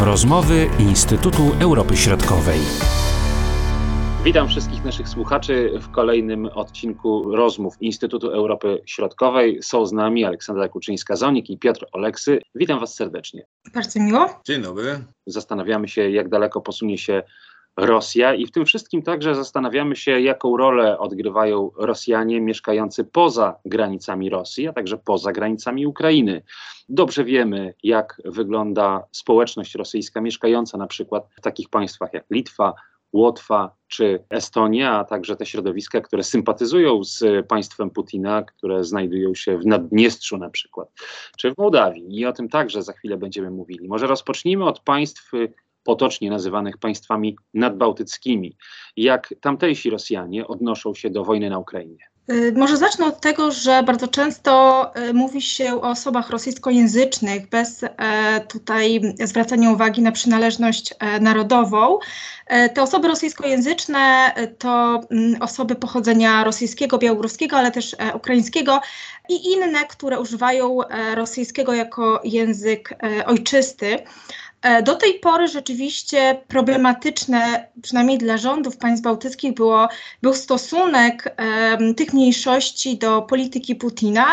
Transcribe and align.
Rozmowy 0.00 0.70
Instytutu 0.78 1.42
Europy 1.60 1.96
Środkowej. 1.96 2.60
Witam 4.24 4.48
wszystkich 4.48 4.84
naszych 4.84 5.08
słuchaczy 5.08 5.72
w 5.80 5.90
kolejnym 5.90 6.46
odcinku 6.46 7.36
rozmów 7.36 7.74
Instytutu 7.80 8.30
Europy 8.30 8.82
Środkowej. 8.86 9.62
Są 9.62 9.86
z 9.86 9.92
nami 9.92 10.24
Aleksandra 10.24 10.68
Kuczyńska-Zonik 10.68 11.50
i 11.50 11.58
Piotr 11.58 11.86
Oleksy. 11.92 12.38
Witam 12.54 12.80
Was 12.80 12.94
serdecznie. 12.94 13.46
Bardzo 13.74 14.00
miło. 14.00 14.40
Dzień 14.46 14.62
dobry. 14.62 15.04
Zastanawiamy 15.26 15.88
się, 15.88 16.10
jak 16.10 16.28
daleko 16.28 16.60
posunie 16.60 16.98
się 16.98 17.22
Rosja 17.76 18.34
i 18.34 18.46
w 18.46 18.50
tym 18.50 18.66
wszystkim 18.66 19.02
także 19.02 19.34
zastanawiamy 19.34 19.96
się, 19.96 20.20
jaką 20.20 20.56
rolę 20.56 20.98
odgrywają 20.98 21.70
Rosjanie 21.76 22.40
mieszkający 22.40 23.04
poza 23.04 23.58
granicami 23.64 24.30
Rosji, 24.30 24.68
a 24.68 24.72
także 24.72 24.98
poza 24.98 25.32
granicami 25.32 25.86
Ukrainy. 25.86 26.42
Dobrze 26.88 27.24
wiemy, 27.24 27.74
jak 27.82 28.22
wygląda 28.24 29.04
społeczność 29.12 29.74
rosyjska 29.74 30.20
mieszkająca 30.20 30.78
na 30.78 30.86
przykład 30.86 31.28
w 31.36 31.40
takich 31.40 31.68
państwach 31.68 32.12
jak 32.12 32.24
Litwa, 32.30 32.74
Łotwa 33.12 33.74
czy 33.88 34.24
Estonia, 34.30 34.98
a 34.98 35.04
także 35.04 35.36
te 35.36 35.46
środowiska, 35.46 36.00
które 36.00 36.22
sympatyzują 36.22 37.04
z 37.04 37.46
państwem 37.46 37.90
Putina, 37.90 38.42
które 38.42 38.84
znajdują 38.84 39.34
się 39.34 39.58
w 39.58 39.66
Naddniestrzu 39.66 40.38
na 40.38 40.50
przykład, 40.50 40.88
czy 41.36 41.54
w 41.54 41.58
Mołdawii. 41.58 42.18
I 42.18 42.26
o 42.26 42.32
tym 42.32 42.48
także 42.48 42.82
za 42.82 42.92
chwilę 42.92 43.16
będziemy 43.16 43.50
mówili. 43.50 43.88
Może 43.88 44.06
rozpocznijmy 44.06 44.64
od 44.64 44.80
państw 44.80 45.32
potocznie 45.88 46.30
nazywanych 46.30 46.78
państwami 46.78 47.36
nadbałtyckimi. 47.54 48.56
Jak 48.96 49.34
tamtejsi 49.40 49.90
Rosjanie 49.90 50.46
odnoszą 50.46 50.94
się 50.94 51.10
do 51.10 51.24
wojny 51.24 51.50
na 51.50 51.58
Ukrainie? 51.58 52.08
Y, 52.30 52.52
może 52.56 52.76
zacznę 52.76 53.06
od 53.06 53.20
tego, 53.20 53.50
że 53.50 53.82
bardzo 53.82 54.08
często 54.08 54.52
y, 54.96 55.14
mówi 55.14 55.42
się 55.42 55.74
o 55.74 55.90
osobach 55.90 56.30
rosyjskojęzycznych 56.30 57.48
bez 57.48 57.84
e, 57.84 57.88
tutaj 58.48 59.00
zwracania 59.24 59.70
uwagi 59.70 60.02
na 60.02 60.12
przynależność 60.12 60.94
e, 60.98 61.20
narodową. 61.20 61.98
E, 62.46 62.68
te 62.68 62.82
osoby 62.82 63.08
rosyjskojęzyczne 63.08 64.32
to 64.58 65.00
mm, 65.10 65.42
osoby 65.42 65.74
pochodzenia 65.74 66.44
rosyjskiego, 66.44 66.98
białoruskiego, 66.98 67.56
ale 67.56 67.70
też 67.70 67.96
ukraińskiego 68.14 68.80
i 69.28 69.52
inne, 69.52 69.84
które 69.84 70.20
używają 70.20 70.78
rosyjskiego 71.14 71.74
jako 71.74 72.20
język 72.24 72.94
ojczysty. 73.26 73.98
E, 74.62 74.82
do 74.82 74.94
tej 74.94 75.14
pory 75.14 75.48
rzeczywiście 75.48 76.40
problematyczne, 76.48 77.68
przynajmniej 77.82 78.18
dla 78.18 78.36
rządów 78.36 78.76
państw 78.76 79.04
bałtyckich, 79.04 79.54
było, 79.54 79.88
był 80.22 80.34
stosunek 80.34 81.36
um, 81.78 81.94
tych 81.94 82.12
mniejszości 82.12 82.98
do 82.98 83.22
polityki 83.22 83.74
Putina 83.74 84.26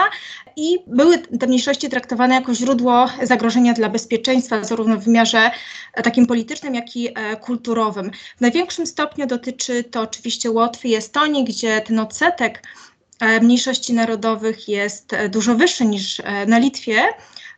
i 0.56 0.80
były 0.88 1.18
te 1.18 1.48
mniejszości 1.48 1.90
traktowane 1.90 2.36
jako 2.36 2.54
źródło 2.54 3.10
zagrożenia 3.24 3.74
dla 3.74 3.90
bezpieczeństwa, 3.90 4.64
zarówno 4.64 4.98
w 4.98 5.04
wymiarze 5.04 5.52
e, 5.94 6.04
takim 6.04 6.28
politycznym, 6.28 6.76
jak 6.76 6.96
i 6.96 7.08
e, 7.08 7.36
kulturowym. 7.36 8.12
W 8.38 8.42
największym 8.42 8.88
stopniu 8.88 9.28
dotyczy 9.28 9.84
to 9.84 10.02
oczywiście 10.02 10.52
Łotwy 10.52 10.88
i 10.88 10.96
Estonii, 10.96 11.44
gdzie 11.44 11.82
ten 11.82 12.00
odsetek 12.00 12.64
e, 13.20 13.40
mniejszości 13.40 13.94
narodowych 13.94 14.70
jest 14.70 15.16
dużo 15.30 15.56
wyższy 15.56 15.86
niż 15.86 16.22
na 16.48 16.58
Litwie. 16.58 17.04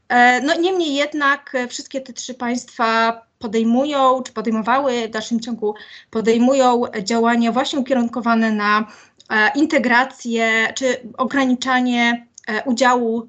E, 0.09 0.41
no 0.41 0.55
niemniej 0.55 0.95
jednak 0.95 1.55
e, 1.55 1.67
wszystkie 1.67 2.02
te 2.02 2.13
trzy 2.13 2.33
państwa 2.33 3.22
podejmują, 3.39 4.23
czy 4.23 4.33
podejmowały 4.33 5.08
w 5.08 5.11
dalszym 5.11 5.39
ciągu 5.39 5.75
podejmują 6.11 6.83
działania 7.03 7.52
właśnie 7.52 7.80
ukierunkowane 7.80 8.52
na 8.52 8.88
e, 9.30 9.52
integrację, 9.55 10.73
czy 10.75 10.86
ograniczanie 11.17 12.27
udziału 12.66 13.27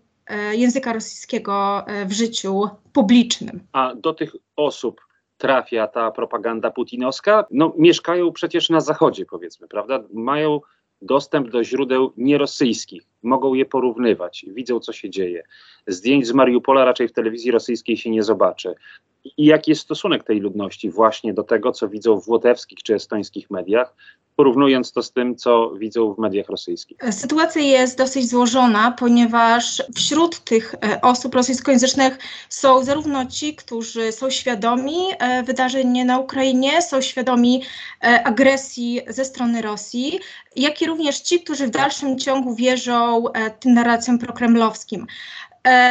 języka 0.53 0.93
rosyjskiego 0.93 1.85
w 2.07 2.13
życiu 2.13 2.69
publicznym. 2.93 3.61
A 3.73 3.95
do 3.95 4.15
tych 4.15 4.33
osób 4.57 5.01
trafia 5.39 5.87
ta 5.87 6.11
propaganda 6.11 6.71
putinowska? 6.71 7.47
No 7.51 7.73
mieszkają 7.79 8.33
przecież 8.33 8.71
na 8.71 8.81
zachodzie 8.81 9.27
powiedzmy, 9.27 9.69
prawda? 9.69 10.01
Mają 10.13 10.61
dostęp 11.03 11.51
do 11.51 11.65
źródeł 11.65 12.13
nierosyjskich, 12.17 13.03
mogą 13.23 13.55
je 13.55 13.65
porównywać, 13.65 14.47
widzą 14.49 14.81
co 14.81 14.93
się 14.93 15.11
dzieje. 15.11 15.43
Zdjęć 15.87 16.27
z 16.27 16.33
Mariupola 16.33 16.85
raczej 16.85 17.09
w 17.09 17.13
telewizji 17.13 17.51
rosyjskiej 17.51 17.97
się 17.97 18.11
nie 18.11 18.23
zobaczy. 18.23 18.75
I 19.25 19.45
jaki 19.45 19.71
jest 19.71 19.83
stosunek 19.83 20.25
tej 20.25 20.41
ludności 20.41 20.91
właśnie 20.91 21.35
do 21.35 21.43
tego, 21.43 21.73
co 21.73 21.89
widzą 21.89 22.21
w 22.21 22.29
łotewskich 22.29 22.79
czy 22.83 22.95
estońskich 22.95 23.51
mediach, 23.51 23.95
porównując 24.39 24.93
to 24.93 25.03
z 25.03 25.13
tym, 25.13 25.37
co 25.37 25.71
widzą 25.71 26.15
w 26.15 26.19
mediach 26.19 26.49
rosyjskich? 26.49 26.99
Sytuacja 27.11 27.63
jest 27.63 27.99
dosyć 27.99 28.29
złożona, 28.31 28.91
ponieważ 28.99 29.83
wśród 29.95 30.41
tych 30.41 30.75
e, 30.75 31.01
osób 31.01 31.35
rosyjskojęzycznych 31.35 32.19
są 32.49 32.85
zarówno 32.85 33.27
ci, 33.27 33.55
którzy 33.55 34.13
są 34.13 34.31
świadomi 34.31 34.97
e, 35.19 35.43
wydarzeń 35.43 36.05
na 36.05 36.19
Ukrainie, 36.19 36.83
są 36.83 37.01
świadomi 37.01 37.63
e, 38.03 38.23
agresji 38.25 39.01
ze 39.09 39.25
strony 39.25 39.63
Rosji, 39.63 40.21
jak 40.57 40.83
i 40.83 40.87
również 40.87 41.21
ci, 41.21 41.41
którzy 41.41 41.67
w 41.67 41.71
dalszym 41.71 42.19
ciągu 42.19 42.55
wierzą 42.55 43.25
tym 43.61 43.75
narracjom 43.75 44.19
prokremlowskim. 44.19 45.07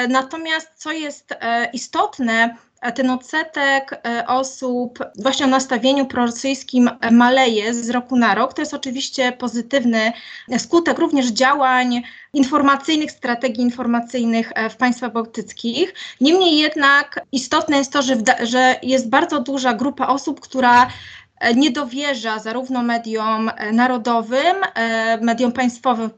Natomiast 0.10 0.70
co 0.76 0.92
jest 0.92 1.34
istotne, 1.74 2.56
ten 2.96 3.10
odsetek 3.10 4.02
e, 4.06 4.28
osób 4.28 5.00
właśnie 5.16 5.46
o 5.46 5.50
nastawieniu 5.50 6.06
prorosyjskim 6.06 6.90
maleje 7.12 7.74
z 7.74 7.90
roku 7.90 8.16
na 8.16 8.36
rok. 8.36 8.54
To 8.54 8.62
jest 8.62 8.74
oczywiście 8.74 9.32
pozytywny 9.32 10.12
skutek 10.58 11.00
również 11.00 11.28
działań 11.28 12.02
informacyjnych, 12.34 13.12
strategii 13.12 13.64
informacyjnych 13.64 14.52
e, 14.56 14.70
w 14.70 14.78
państwach 14.78 15.14
bałtyckich. 15.14 15.94
Niemniej 16.22 16.58
jednak 16.58 17.20
istotne 17.32 17.78
jest 17.78 17.94
to, 17.94 18.02
że, 18.02 18.16
że 18.44 18.76
jest 18.84 19.10
bardzo 19.10 19.40
duża 19.40 19.74
grupa 19.74 20.08
osób, 20.08 20.40
która 20.40 20.88
E, 20.88 21.27
nie 21.56 21.72
dowierza 21.72 22.40
zarówno 22.40 22.84
mediom 22.84 23.50
e, 23.56 23.72
narodowym, 23.72 24.56
e, 24.76 25.18
mediom 25.22 25.52
państwowym 25.52 26.10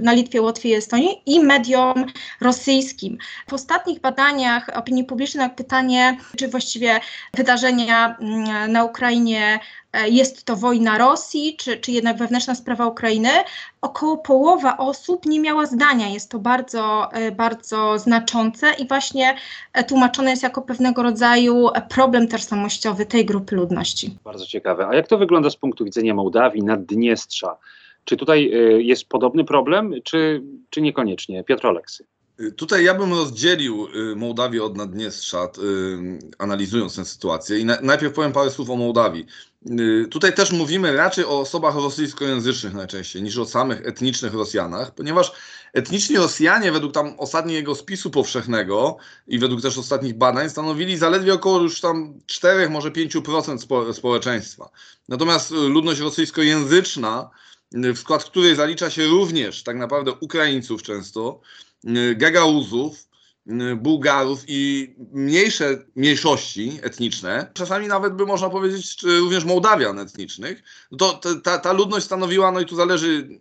na 0.00 0.12
Litwie, 0.12 0.42
Łotwie 0.42 0.68
i 0.68 0.74
Estonii 0.74 1.22
i 1.26 1.40
mediom 1.40 2.06
rosyjskim. 2.40 3.18
W 3.48 3.52
ostatnich 3.52 4.00
badaniach 4.00 4.68
opinii 4.74 5.04
publicznej 5.04 5.48
na 5.48 5.54
pytanie, 5.54 6.16
czy 6.36 6.48
właściwie 6.48 7.00
wydarzenia 7.34 8.16
mm, 8.20 8.72
na 8.72 8.84
Ukrainie 8.84 9.60
E, 9.83 9.83
jest 10.08 10.44
to 10.44 10.56
wojna 10.56 10.98
Rosji, 10.98 11.56
czy, 11.56 11.76
czy 11.76 11.92
jednak 11.92 12.16
wewnętrzna 12.16 12.54
sprawa 12.54 12.86
Ukrainy, 12.86 13.28
około 13.80 14.18
połowa 14.18 14.76
osób 14.76 15.26
nie 15.26 15.40
miała 15.40 15.66
zdania. 15.66 16.08
Jest 16.08 16.30
to 16.30 16.38
bardzo, 16.38 17.12
e, 17.12 17.32
bardzo 17.32 17.98
znaczące 17.98 18.72
i 18.78 18.88
właśnie 18.88 19.36
e, 19.72 19.84
tłumaczone 19.84 20.30
jest 20.30 20.42
jako 20.42 20.62
pewnego 20.62 21.02
rodzaju 21.02 21.68
problem 21.88 22.28
tożsamościowy 22.28 23.06
tej 23.06 23.24
grupy 23.24 23.56
ludności. 23.56 24.16
Bardzo 24.24 24.46
ciekawe. 24.46 24.86
A 24.86 24.94
jak 24.94 25.08
to 25.08 25.18
wygląda 25.18 25.50
z 25.50 25.56
punktu 25.56 25.84
widzenia 25.84 26.14
Mołdawii, 26.14 26.62
Naddniestrza? 26.62 27.56
Czy 28.04 28.16
tutaj 28.16 28.50
jest 28.78 29.08
podobny 29.08 29.44
problem, 29.44 29.94
czy, 30.04 30.42
czy 30.70 30.80
niekoniecznie? 30.80 31.44
Piotr 31.44 31.66
Oleksy. 31.66 32.04
Y, 32.40 32.52
tutaj 32.52 32.84
ja 32.84 32.94
bym 32.94 33.12
rozdzielił 33.12 33.88
y, 34.12 34.16
Mołdawię 34.16 34.64
od 34.64 34.76
Naddniestrza, 34.76 35.44
y, 35.44 36.18
analizując 36.38 36.96
tę 36.96 37.04
sytuację. 37.04 37.58
I 37.58 37.64
najpierw 37.64 38.14
powiem 38.14 38.32
parę 38.32 38.50
słów 38.50 38.70
o 38.70 38.76
Mołdawii. 38.76 39.26
Tutaj 40.10 40.34
też 40.34 40.52
mówimy 40.52 40.96
raczej 40.96 41.24
o 41.24 41.40
osobach 41.40 41.74
rosyjskojęzycznych 41.74 42.74
najczęściej 42.74 43.22
niż 43.22 43.38
o 43.38 43.46
samych 43.46 43.86
etnicznych 43.86 44.34
Rosjanach, 44.34 44.94
ponieważ 44.94 45.32
etniczni 45.72 46.16
Rosjanie 46.16 46.72
według 46.72 46.92
tam 46.92 47.14
ostatniego 47.18 47.74
spisu 47.74 48.10
powszechnego 48.10 48.96
i 49.26 49.38
według 49.38 49.62
też 49.62 49.78
ostatnich 49.78 50.14
badań 50.14 50.50
stanowili 50.50 50.96
zaledwie 50.96 51.34
około 51.34 51.60
już 51.60 51.80
tam 51.80 52.20
4, 52.26 52.70
może 52.70 52.90
5% 52.90 53.92
społeczeństwa. 53.92 54.70
Natomiast 55.08 55.50
ludność 55.50 56.00
rosyjskojęzyczna, 56.00 57.30
w 57.72 57.98
skład 57.98 58.24
której 58.24 58.56
zalicza 58.56 58.90
się 58.90 59.06
również 59.06 59.62
tak 59.62 59.76
naprawdę 59.76 60.12
Ukraińców 60.20 60.82
często, 60.82 61.40
Y, 61.88 62.14
Gagauzów, 62.14 62.94
y, 62.94 63.13
Bułgarów 63.76 64.40
i 64.48 64.94
mniejsze 65.12 65.84
mniejszości 65.96 66.78
etniczne, 66.82 67.50
czasami 67.54 67.86
nawet 67.86 68.14
by 68.14 68.26
można 68.26 68.50
powiedzieć 68.50 69.02
również 69.02 69.44
Mołdawian 69.44 69.98
etnicznych, 69.98 70.62
to 70.98 71.20
ta, 71.44 71.58
ta 71.58 71.72
ludność 71.72 72.06
stanowiła, 72.06 72.52
no 72.52 72.60
i 72.60 72.66
tu 72.66 72.76
zależy 72.76 73.40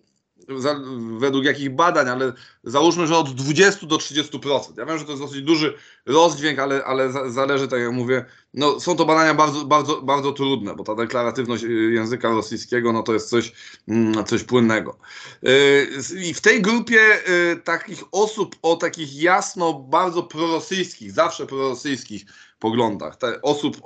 za, 0.57 0.79
według 1.17 1.45
jakich 1.45 1.75
badań, 1.75 2.09
ale 2.09 2.33
załóżmy, 2.63 3.07
że 3.07 3.17
od 3.17 3.35
20 3.35 3.87
do 3.87 3.95
30%. 3.95 4.77
Ja 4.77 4.85
wiem, 4.85 4.97
że 4.97 5.05
to 5.05 5.11
jest 5.11 5.23
dosyć 5.23 5.41
duży 5.41 5.73
rozdźwięk, 6.05 6.59
ale, 6.59 6.83
ale 6.85 7.11
za, 7.11 7.29
zależy, 7.29 7.67
tak 7.67 7.79
jak 7.79 7.91
mówię, 7.91 8.25
no, 8.53 8.79
są 8.79 8.95
to 8.95 9.05
badania 9.05 9.33
bardzo, 9.33 9.65
bardzo, 9.65 10.01
bardzo 10.01 10.31
trudne, 10.31 10.75
bo 10.75 10.83
ta 10.83 10.95
deklaratywność 10.95 11.63
języka 11.89 12.29
rosyjskiego 12.29 12.93
no, 12.93 13.03
to 13.03 13.13
jest 13.13 13.29
coś, 13.29 13.53
mm, 13.87 14.25
coś 14.25 14.43
płynnego. 14.43 14.97
Yy, 15.41 15.87
I 16.21 16.33
w 16.33 16.41
tej 16.41 16.61
grupie 16.61 16.99
yy, 17.27 17.61
takich 17.63 18.03
osób 18.11 18.55
o 18.61 18.75
takich 18.75 19.21
jasno 19.21 19.73
bardzo 19.73 20.23
prorosyjskich, 20.23 21.11
zawsze 21.11 21.45
prorosyjskich 21.45 22.25
poglądach, 22.59 23.17
osób, 23.41 23.77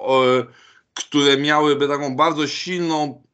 które 0.93 1.37
miałyby 1.37 1.87
taką 1.87 2.15
bardzo 2.15 2.47
silną 2.47 3.26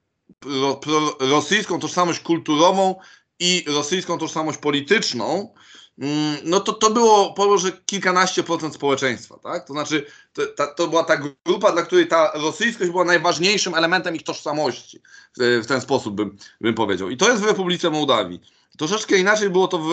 rosyjską 1.19 1.79
tożsamość 1.79 2.19
kulturową 2.19 2.95
i 3.39 3.65
rosyjską 3.67 4.17
tożsamość 4.17 4.57
polityczną, 4.57 5.53
mm, 5.99 6.37
no 6.43 6.59
to 6.59 6.73
to 6.73 6.89
było 6.89 7.35
może 7.37 7.71
kilkanaście 7.71 8.43
procent 8.43 8.75
społeczeństwa, 8.75 9.39
tak? 9.43 9.67
To 9.67 9.73
znaczy, 9.73 10.05
to, 10.33 10.45
ta, 10.45 10.67
to 10.67 10.87
była 10.87 11.03
ta 11.03 11.17
grupa, 11.45 11.71
dla 11.71 11.81
której 11.81 12.07
ta 12.07 12.31
rosyjskość 12.35 12.91
była 12.91 13.05
najważniejszym 13.05 13.75
elementem 13.75 14.15
ich 14.15 14.23
tożsamości, 14.23 15.01
w, 15.37 15.61
w 15.63 15.67
ten 15.67 15.81
sposób 15.81 16.15
bym, 16.15 16.37
bym 16.61 16.73
powiedział. 16.73 17.09
I 17.09 17.17
to 17.17 17.29
jest 17.29 17.41
w 17.41 17.47
Republice 17.47 17.89
Mołdawii. 17.89 18.41
Troszeczkę 18.77 19.17
inaczej 19.17 19.49
było 19.49 19.67
to 19.67 19.79
w, 19.79 19.91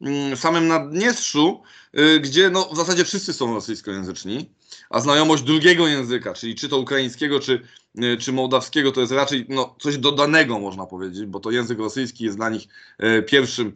mm, 0.00 0.36
w 0.36 0.40
samym 0.40 0.68
Naddniestrzu, 0.68 1.62
y, 1.98 2.20
gdzie 2.20 2.50
no, 2.50 2.68
w 2.72 2.76
zasadzie 2.76 3.04
wszyscy 3.04 3.32
są 3.32 3.54
rosyjskojęzyczni, 3.54 4.50
a 4.90 5.00
znajomość 5.00 5.42
drugiego 5.42 5.88
języka, 5.88 6.34
czyli 6.34 6.54
czy 6.54 6.68
to 6.68 6.78
ukraińskiego, 6.78 7.40
czy, 7.40 7.62
y, 8.02 8.16
czy 8.16 8.32
mołdawskiego, 8.32 8.92
to 8.92 9.00
jest 9.00 9.12
raczej 9.12 9.46
no, 9.48 9.76
coś 9.80 9.98
dodanego, 9.98 10.58
można 10.58 10.86
powiedzieć, 10.86 11.26
bo 11.26 11.40
to 11.40 11.50
język 11.50 11.78
rosyjski 11.78 12.24
jest 12.24 12.36
dla 12.36 12.48
nich 12.48 12.68
y, 13.02 13.22
pierwszym, 13.22 13.72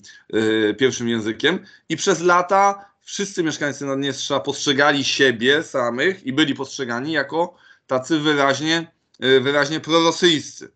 pierwszym 0.79 1.09
językiem. 1.09 1.59
I 1.89 1.97
przez 1.97 2.21
lata 2.21 2.91
wszyscy 3.01 3.43
mieszkańcy 3.43 3.87
Naddniestrza 3.87 4.41
postrzegali 4.41 5.05
siebie 5.05 5.63
samych 5.63 6.27
i 6.27 6.33
byli 6.33 6.55
postrzegani 6.55 7.13
jako 7.13 7.55
tacy 7.87 8.19
wyraźnie, 8.19 8.93
wyraźnie 9.41 9.81
prorosyjscy. 9.81 10.71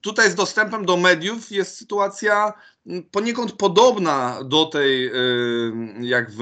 Tutaj 0.00 0.30
z 0.30 0.34
dostępem 0.34 0.86
do 0.86 0.96
mediów 0.96 1.50
jest 1.50 1.76
sytuacja 1.76 2.52
poniekąd 3.10 3.52
podobna 3.52 4.38
do 4.44 4.64
tej, 4.64 5.06
y, 5.06 5.12
jak 6.00 6.30
w, 6.30 6.38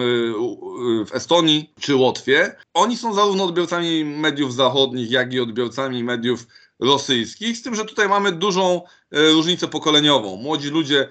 w, 1.06 1.14
Estonii 1.14 1.72
czy 1.80 1.96
Łotwie. 1.96 2.56
Oni 2.74 2.96
są 2.96 3.14
zarówno 3.14 3.44
odbiorcami 3.44 4.04
mediów 4.04 4.54
zachodnich, 4.54 5.10
jak 5.10 5.32
i 5.32 5.40
odbiorcami 5.40 6.04
mediów 6.04 6.46
rosyjskich, 6.80 7.56
z 7.56 7.62
tym, 7.62 7.74
że 7.74 7.84
tutaj 7.84 8.08
mamy 8.08 8.32
dużą 8.32 8.82
y, 9.16 9.32
różnicę 9.32 9.68
pokoleniową. 9.68 10.36
Młodzi 10.36 10.68
ludzie 10.68 11.08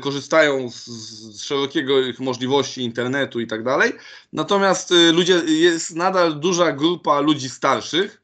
korzystają 0.00 0.70
z, 0.70 0.86
z 0.86 1.42
szerokiego 1.42 2.00
ich 2.00 2.20
możliwości 2.20 2.82
internetu 2.82 3.40
i 3.40 3.46
tak 3.46 3.64
dalej, 3.64 3.92
natomiast 4.32 4.94
ludzie, 5.12 5.34
jest 5.46 5.96
nadal 5.96 6.40
duża 6.40 6.72
grupa 6.72 7.20
ludzi 7.20 7.48
starszych, 7.48 8.22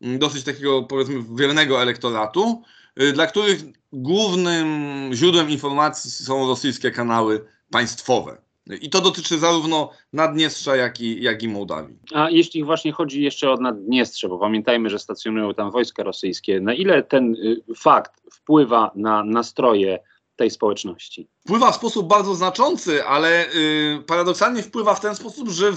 dosyć 0.00 0.44
takiego 0.44 0.82
powiedzmy 0.82 1.24
wiernego 1.36 1.82
elektoratu, 1.82 2.62
y, 2.62 2.77
dla 3.12 3.26
których 3.26 3.64
głównym 3.92 4.66
źródłem 5.14 5.50
informacji 5.50 6.10
są 6.10 6.46
rosyjskie 6.46 6.90
kanały 6.90 7.44
państwowe. 7.70 8.38
I 8.80 8.90
to 8.90 9.00
dotyczy 9.00 9.38
zarówno 9.38 9.90
Naddniestrza, 10.12 10.76
jak 10.76 11.00
i, 11.00 11.22
jak 11.22 11.42
i 11.42 11.48
Mołdawii. 11.48 11.98
A 12.14 12.30
jeśli 12.30 12.64
właśnie 12.64 12.92
chodzi 12.92 13.22
jeszcze 13.22 13.50
o 13.50 13.56
Naddniestrze, 13.56 14.28
bo 14.28 14.38
pamiętajmy, 14.38 14.90
że 14.90 14.98
stacjonują 14.98 15.54
tam 15.54 15.70
wojska 15.70 16.02
rosyjskie, 16.02 16.60
na 16.60 16.74
ile 16.74 17.02
ten 17.02 17.34
y, 17.34 17.74
fakt 17.76 18.12
wpływa 18.32 18.90
na 18.94 19.24
nastroje 19.24 19.98
tej 20.36 20.50
społeczności? 20.50 21.28
Wpływa 21.44 21.72
w 21.72 21.76
sposób 21.76 22.08
bardzo 22.08 22.34
znaczący, 22.34 23.04
ale 23.04 23.46
y, 23.54 24.02
paradoksalnie 24.06 24.62
wpływa 24.62 24.94
w 24.94 25.00
ten 25.00 25.14
sposób, 25.14 25.48
że 25.48 25.72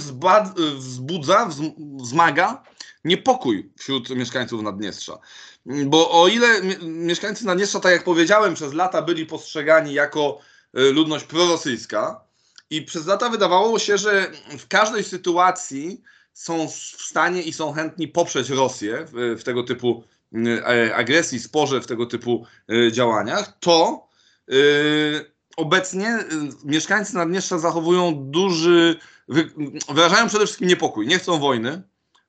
wzbudza, 0.76 1.50
wzmaga 1.98 2.64
niepokój 3.06 3.72
wśród 3.78 4.10
mieszkańców 4.10 4.62
Naddniestrza. 4.62 5.18
Bo 5.66 6.22
o 6.22 6.28
ile 6.28 6.48
mieszkańcy 6.82 7.46
Naddniestrza, 7.46 7.80
tak 7.80 7.92
jak 7.92 8.04
powiedziałem, 8.04 8.54
przez 8.54 8.74
lata 8.74 9.02
byli 9.02 9.26
postrzegani 9.26 9.94
jako 9.94 10.40
y, 10.78 10.92
ludność 10.92 11.26
prorosyjska 11.26 12.22
i 12.70 12.82
przez 12.82 13.06
lata 13.06 13.30
wydawało 13.30 13.80
się, 13.80 13.98
że 13.98 14.32
w 14.60 14.68
każdej 14.68 15.04
sytuacji 15.04 16.02
są 16.34 16.68
w 16.68 16.74
stanie 17.02 17.42
i 17.42 17.54
są 17.54 17.74
chętni 17.74 18.08
poprzeć 18.08 18.50
Rosję 18.50 19.06
w, 19.14 19.40
w 19.40 19.44
tego 19.44 19.64
typu 19.64 20.04
y, 20.36 20.96
agresji, 20.96 21.40
sporze, 21.40 21.82
w 21.82 21.88
tego 21.88 22.06
typu 22.06 22.46
y, 22.72 22.92
działaniach, 22.92 23.58
to 23.60 24.08
yy, 24.48 25.32
obecnie 25.58 26.18
mieszkańcy 26.66 27.16
Naddniestrza 27.16 27.60
zachowują 27.60 28.14
duży, 28.16 29.00
wyrażają 29.90 30.28
przede 30.28 30.46
wszystkim 30.46 30.68
niepokój. 30.68 31.08
Nie 31.08 31.20
chcą 31.20 31.40
wojny, 31.40 31.82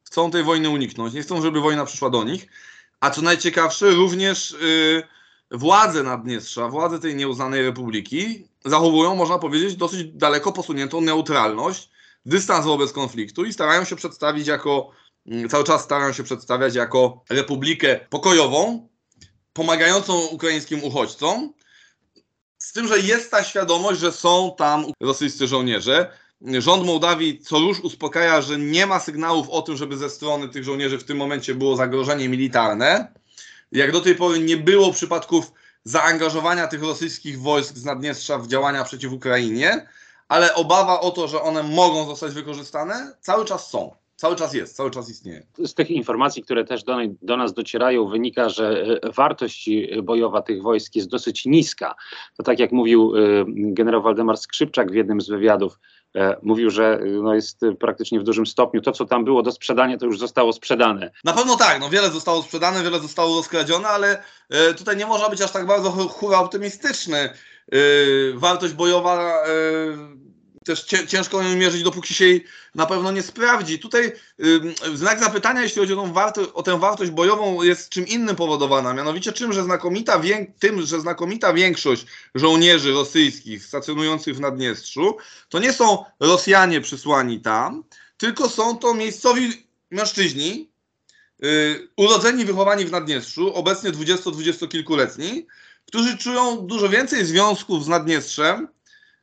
chcą 0.04 0.30
tej 0.30 0.42
wojny 0.42 0.68
uniknąć, 0.68 1.14
nie 1.14 1.22
chcą, 1.22 1.42
żeby 1.42 1.60
wojna 1.60 1.84
przyszła 1.84 2.10
do 2.10 2.24
nich. 2.24 2.46
A 3.02 3.10
co 3.10 3.22
najciekawsze, 3.22 3.90
również 3.90 4.56
yy, 4.60 5.58
władze 5.58 6.02
Naddniestrza, 6.02 6.68
władze 6.68 6.98
tej 6.98 7.16
nieuznanej 7.16 7.62
republiki 7.62 8.48
zachowują, 8.64 9.14
można 9.14 9.38
powiedzieć, 9.38 9.76
dosyć 9.76 10.04
daleko 10.12 10.52
posuniętą 10.52 11.00
neutralność, 11.00 11.90
dystans 12.26 12.66
wobec 12.66 12.92
konfliktu 12.92 13.44
i 13.44 13.52
starają 13.52 13.84
się 13.84 13.96
przedstawić 13.96 14.46
jako, 14.46 14.90
yy, 15.26 15.48
cały 15.48 15.64
czas 15.64 15.84
starają 15.84 16.12
się 16.12 16.22
przedstawiać 16.22 16.74
jako 16.74 17.24
republikę 17.30 18.00
pokojową, 18.10 18.88
pomagającą 19.52 20.20
ukraińskim 20.20 20.84
uchodźcom, 20.84 21.52
z 22.58 22.72
tym, 22.72 22.88
że 22.88 22.98
jest 22.98 23.30
ta 23.30 23.44
świadomość, 23.44 24.00
że 24.00 24.12
są 24.12 24.54
tam 24.58 24.84
rosyjscy 25.00 25.46
żołnierze, 25.46 26.12
Rząd 26.46 26.86
Mołdawii 26.86 27.38
co 27.38 27.58
rusz 27.58 27.80
uspokaja, 27.80 28.40
że 28.40 28.58
nie 28.58 28.86
ma 28.86 29.00
sygnałów 29.00 29.50
o 29.50 29.62
tym, 29.62 29.76
żeby 29.76 29.96
ze 29.96 30.10
strony 30.10 30.48
tych 30.48 30.64
żołnierzy 30.64 30.98
w 30.98 31.04
tym 31.04 31.16
momencie 31.16 31.54
było 31.54 31.76
zagrożenie 31.76 32.28
militarne. 32.28 33.12
Jak 33.72 33.92
do 33.92 34.00
tej 34.00 34.14
pory 34.14 34.40
nie 34.40 34.56
było 34.56 34.92
przypadków 34.92 35.52
zaangażowania 35.84 36.66
tych 36.66 36.82
rosyjskich 36.82 37.40
wojsk 37.40 37.76
z 37.76 37.84
Naddniestrza 37.84 38.38
w 38.38 38.48
działania 38.48 38.84
przeciw 38.84 39.12
Ukrainie, 39.12 39.86
ale 40.28 40.54
obawa 40.54 41.00
o 41.00 41.10
to, 41.10 41.28
że 41.28 41.42
one 41.42 41.62
mogą 41.62 42.06
zostać 42.06 42.32
wykorzystane, 42.32 43.14
cały 43.20 43.44
czas 43.44 43.70
są. 43.70 44.01
Cały 44.22 44.36
czas 44.36 44.54
jest, 44.54 44.76
cały 44.76 44.90
czas 44.90 45.10
istnieje. 45.10 45.46
Z 45.58 45.74
tych 45.74 45.90
informacji, 45.90 46.42
które 46.42 46.64
też 46.64 46.84
do, 46.84 46.96
do, 47.22 47.36
nas 47.36 47.54
docierają, 47.54 48.08
wynika, 48.08 48.48
że 48.48 48.84
e, 49.02 49.12
wartość 49.12 49.70
bojowa 50.02 50.42
tych 50.42 50.62
wojsk 50.62 50.96
jest 50.96 51.08
dosyć 51.08 51.46
niska. 51.46 51.94
To 52.36 52.42
tak 52.42 52.58
jak 52.58 52.72
mówił 52.72 53.12
e, 53.16 53.44
generał 53.48 54.02
Waldemar 54.02 54.36
Skrzypczak 54.38 54.92
w 54.92 54.94
jednym 54.94 55.20
z 55.20 55.28
wywiadów, 55.28 55.78
E, 56.16 56.36
mówił, 56.42 56.70
że 56.70 57.00
no 57.22 57.34
jest 57.34 57.60
praktycznie 57.80 58.20
w 58.20 58.22
dużym 58.22 58.46
stopniu 58.46 58.80
to, 58.80 58.92
co 58.92 59.04
tam 59.04 59.24
było 59.24 59.42
do 59.42 59.52
sprzedania, 59.52 59.98
to 59.98 60.06
już 60.06 60.18
zostało 60.18 60.52
sprzedane. 60.52 61.10
Na 61.24 61.32
pewno 61.32 61.56
tak, 61.56 61.80
no 61.80 61.90
wiele 61.90 62.10
zostało 62.10 62.42
sprzedane, 62.42 62.82
wiele 62.82 63.00
zostało 63.00 63.36
rozkradzione, 63.36 63.88
ale 63.88 64.22
e, 64.48 64.74
tutaj 64.74 64.96
nie 64.96 65.06
można 65.06 65.28
być 65.28 65.40
aż 65.40 65.52
tak 65.52 65.66
bardzo 65.66 65.90
hura 65.90 66.38
optymistyczny. 66.38 67.18
E, 67.18 67.78
wartość 68.34 68.74
bojowa 68.74 69.34
też 70.64 70.84
ciężko 71.08 71.42
ją 71.42 71.56
mierzyć, 71.56 71.82
dopóki 71.82 72.14
się 72.14 72.24
jej 72.24 72.44
na 72.74 72.86
pewno 72.86 73.12
nie 73.12 73.22
sprawdzi. 73.22 73.78
Tutaj 73.78 74.12
y, 74.40 74.60
znak 74.94 75.20
zapytania, 75.20 75.62
jeśli 75.62 75.80
chodzi 75.80 75.92
o, 75.92 75.96
tą 75.96 76.12
warto, 76.12 76.54
o 76.54 76.62
tę 76.62 76.78
wartość 76.78 77.10
bojową, 77.10 77.62
jest 77.62 77.88
czym 77.88 78.06
innym 78.06 78.36
powodowana. 78.36 78.94
Mianowicie 78.94 79.32
czym, 79.32 79.52
że 79.52 79.64
znakomita 79.64 80.20
tym, 80.58 80.82
że 80.82 81.00
znakomita 81.00 81.52
większość 81.52 82.06
żołnierzy 82.34 82.92
rosyjskich 82.92 83.64
stacjonujących 83.64 84.36
w 84.36 84.40
Naddniestrzu 84.40 85.16
to 85.48 85.58
nie 85.58 85.72
są 85.72 86.04
Rosjanie 86.20 86.80
przysłani 86.80 87.40
tam, 87.40 87.84
tylko 88.16 88.48
są 88.48 88.78
to 88.78 88.94
miejscowi 88.94 89.66
mężczyźni, 89.90 90.70
y, 91.44 91.88
urodzeni, 91.96 92.44
wychowani 92.44 92.84
w 92.84 92.90
Naddniestrzu, 92.90 93.54
obecnie 93.54 93.92
20-20 93.92 94.68
kilkuletni, 94.68 95.46
którzy 95.86 96.18
czują 96.18 96.56
dużo 96.56 96.88
więcej 96.88 97.24
związków 97.24 97.84
z 97.84 97.88
Naddniestrzem 97.88 98.68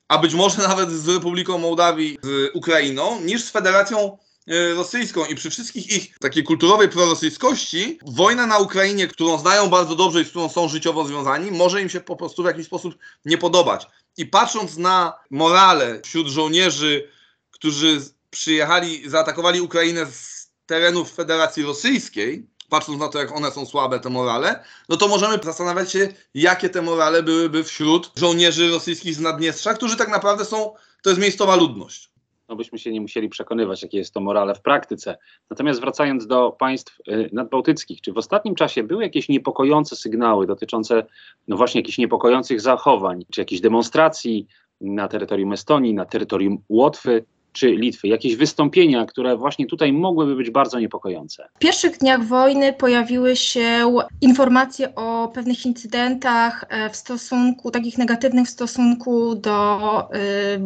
a 0.09 0.17
być 0.17 0.33
może 0.33 0.61
nawet 0.67 0.91
z 0.91 1.07
Republiką 1.07 1.57
Mołdawii, 1.57 2.17
z 2.23 2.55
Ukrainą, 2.55 3.21
niż 3.21 3.43
z 3.43 3.49
Federacją 3.49 4.17
e, 4.47 4.73
rosyjską 4.73 5.25
i 5.25 5.35
przy 5.35 5.49
wszystkich 5.49 5.91
ich 5.91 6.19
takiej 6.19 6.43
kulturowej 6.43 6.89
prorosyjskości, 6.89 7.99
wojna 8.05 8.47
na 8.47 8.57
Ukrainie, 8.57 9.07
którą 9.07 9.37
znają 9.37 9.69
bardzo 9.69 9.95
dobrze 9.95 10.21
i 10.21 10.25
z 10.25 10.29
którą 10.29 10.49
są 10.49 10.67
życiowo 10.67 11.05
związani, 11.05 11.51
może 11.51 11.81
im 11.81 11.89
się 11.89 11.99
po 11.99 12.15
prostu 12.15 12.43
w 12.43 12.45
jakiś 12.45 12.65
sposób 12.65 12.97
nie 13.25 13.37
podobać. 13.37 13.87
I 14.17 14.25
patrząc 14.25 14.77
na 14.77 15.13
morale 15.29 16.01
wśród 16.03 16.27
żołnierzy, 16.27 17.09
którzy 17.51 18.01
przyjechali, 18.29 19.09
zaatakowali 19.09 19.61
Ukrainę 19.61 20.05
z 20.05 20.49
terenów 20.65 21.11
Federacji 21.11 21.63
Rosyjskiej, 21.63 22.47
patrząc 22.69 22.99
na 22.99 23.07
to, 23.07 23.19
jak 23.19 23.35
one 23.35 23.51
są 23.51 23.65
słabe, 23.65 23.99
te 23.99 24.09
morale, 24.09 24.63
no 24.89 24.97
to 24.97 25.07
możemy 25.07 25.39
zastanawiać 25.43 25.91
się, 25.91 26.07
jakie 26.33 26.69
te 26.69 26.81
morale 26.81 27.23
byłyby 27.23 27.63
wśród 27.63 28.11
żołnierzy 28.15 28.71
rosyjskich 28.71 29.15
z 29.15 29.19
Naddniestrza, 29.19 29.73
którzy 29.73 29.97
tak 29.97 30.09
naprawdę 30.09 30.45
są, 30.45 30.73
to 31.03 31.09
jest 31.09 31.21
miejscowa 31.21 31.55
ludność. 31.55 32.09
No 32.49 32.55
byśmy 32.55 32.79
się 32.79 32.91
nie 32.91 33.01
musieli 33.01 33.29
przekonywać, 33.29 33.83
jakie 33.83 33.97
jest 33.97 34.13
to 34.13 34.21
morale 34.21 34.55
w 34.55 34.61
praktyce. 34.61 35.17
Natomiast 35.49 35.79
wracając 35.79 36.27
do 36.27 36.51
państw 36.51 36.99
y, 37.07 37.29
nadbałtyckich, 37.33 38.01
czy 38.01 38.13
w 38.13 38.17
ostatnim 38.17 38.55
czasie 38.55 38.83
były 38.83 39.03
jakieś 39.03 39.29
niepokojące 39.29 39.95
sygnały 39.95 40.47
dotyczące 40.47 41.05
no 41.47 41.57
właśnie 41.57 41.81
jakichś 41.81 41.97
niepokojących 41.97 42.61
zachowań, 42.61 43.25
czy 43.31 43.41
jakichś 43.41 43.61
demonstracji 43.61 44.47
na 44.81 45.07
terytorium 45.07 45.53
Estonii, 45.53 45.93
na 45.93 46.05
terytorium 46.05 46.57
Łotwy, 46.69 47.25
czy 47.53 47.71
Litwy, 47.71 48.07
jakieś 48.07 48.35
wystąpienia, 48.35 49.05
które 49.05 49.37
właśnie 49.37 49.65
tutaj 49.65 49.93
mogłyby 49.93 50.35
być 50.35 50.49
bardzo 50.49 50.79
niepokojące? 50.79 51.49
W 51.55 51.59
pierwszych 51.59 51.97
dniach 51.97 52.23
wojny 52.23 52.73
pojawiły 52.73 53.35
się 53.35 53.95
informacje 54.21 54.95
o 54.95 55.27
pewnych 55.33 55.65
incydentach 55.65 56.65
e, 56.69 56.89
w 56.89 56.95
stosunku, 56.95 57.71
takich 57.71 57.97
negatywnych 57.97 58.47
w 58.47 58.51
stosunku 58.51 59.35
do 59.35 59.79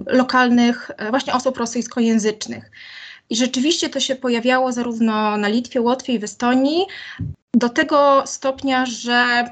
y, 0.09 0.17
lokalnych 0.17 0.91
e, 0.97 1.09
właśnie 1.09 1.33
osób 1.33 1.57
rosyjskojęzycznych. 1.57 2.71
I 3.29 3.35
rzeczywiście 3.35 3.89
to 3.89 3.99
się 3.99 4.15
pojawiało 4.15 4.71
zarówno 4.71 5.37
na 5.37 5.47
Litwie, 5.47 5.81
Łotwie 5.81 6.13
i 6.13 6.19
w 6.19 6.23
Estonii, 6.23 6.85
do 7.53 7.69
tego 7.69 8.23
stopnia, 8.25 8.85
że 8.85 9.45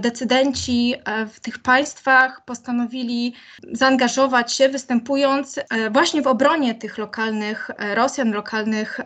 decydenci 0.00 0.94
w 1.32 1.40
tych 1.40 1.58
państwach 1.58 2.44
postanowili 2.44 3.34
zaangażować 3.72 4.52
się, 4.52 4.68
występując 4.68 5.60
właśnie 5.90 6.22
w 6.22 6.26
obronie 6.26 6.74
tych 6.74 6.98
lokalnych 6.98 7.70
Rosjan, 7.94 8.32
lokalnych 8.32 9.00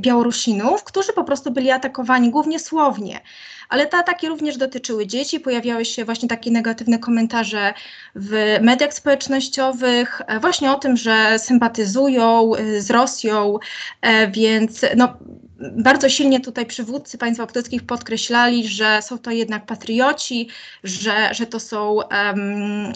Białorusinów, 0.00 0.84
którzy 0.84 1.12
po 1.12 1.24
prostu 1.24 1.50
byli 1.50 1.70
atakowani 1.70 2.30
głównie 2.30 2.58
słownie 2.58 3.20
ale 3.68 3.86
te 3.86 3.96
ataki 3.96 4.28
również 4.28 4.56
dotyczyły 4.56 5.06
dzieci. 5.06 5.40
Pojawiały 5.40 5.84
się 5.84 6.04
właśnie 6.04 6.28
takie 6.28 6.50
negatywne 6.50 6.98
komentarze 6.98 7.74
w 8.14 8.58
mediach 8.60 8.94
społecznościowych, 8.94 10.22
e, 10.26 10.40
właśnie 10.40 10.72
o 10.72 10.74
tym, 10.74 10.96
że 10.96 11.38
sympatyzują 11.38 12.54
e, 12.54 12.80
z 12.80 12.90
Rosją, 12.90 13.58
e, 14.00 14.28
więc 14.30 14.80
no, 14.96 15.16
bardzo 15.60 16.08
silnie 16.08 16.40
tutaj 16.40 16.66
przywódcy 16.66 17.18
państw 17.18 17.38
bałtyckich 17.38 17.86
podkreślali, 17.86 18.68
że 18.68 19.02
są 19.02 19.18
to 19.18 19.30
jednak 19.30 19.66
patrioci, 19.66 20.48
że, 20.84 21.34
że 21.34 21.46
to 21.46 21.60
są 21.60 21.92
um, 21.92 22.92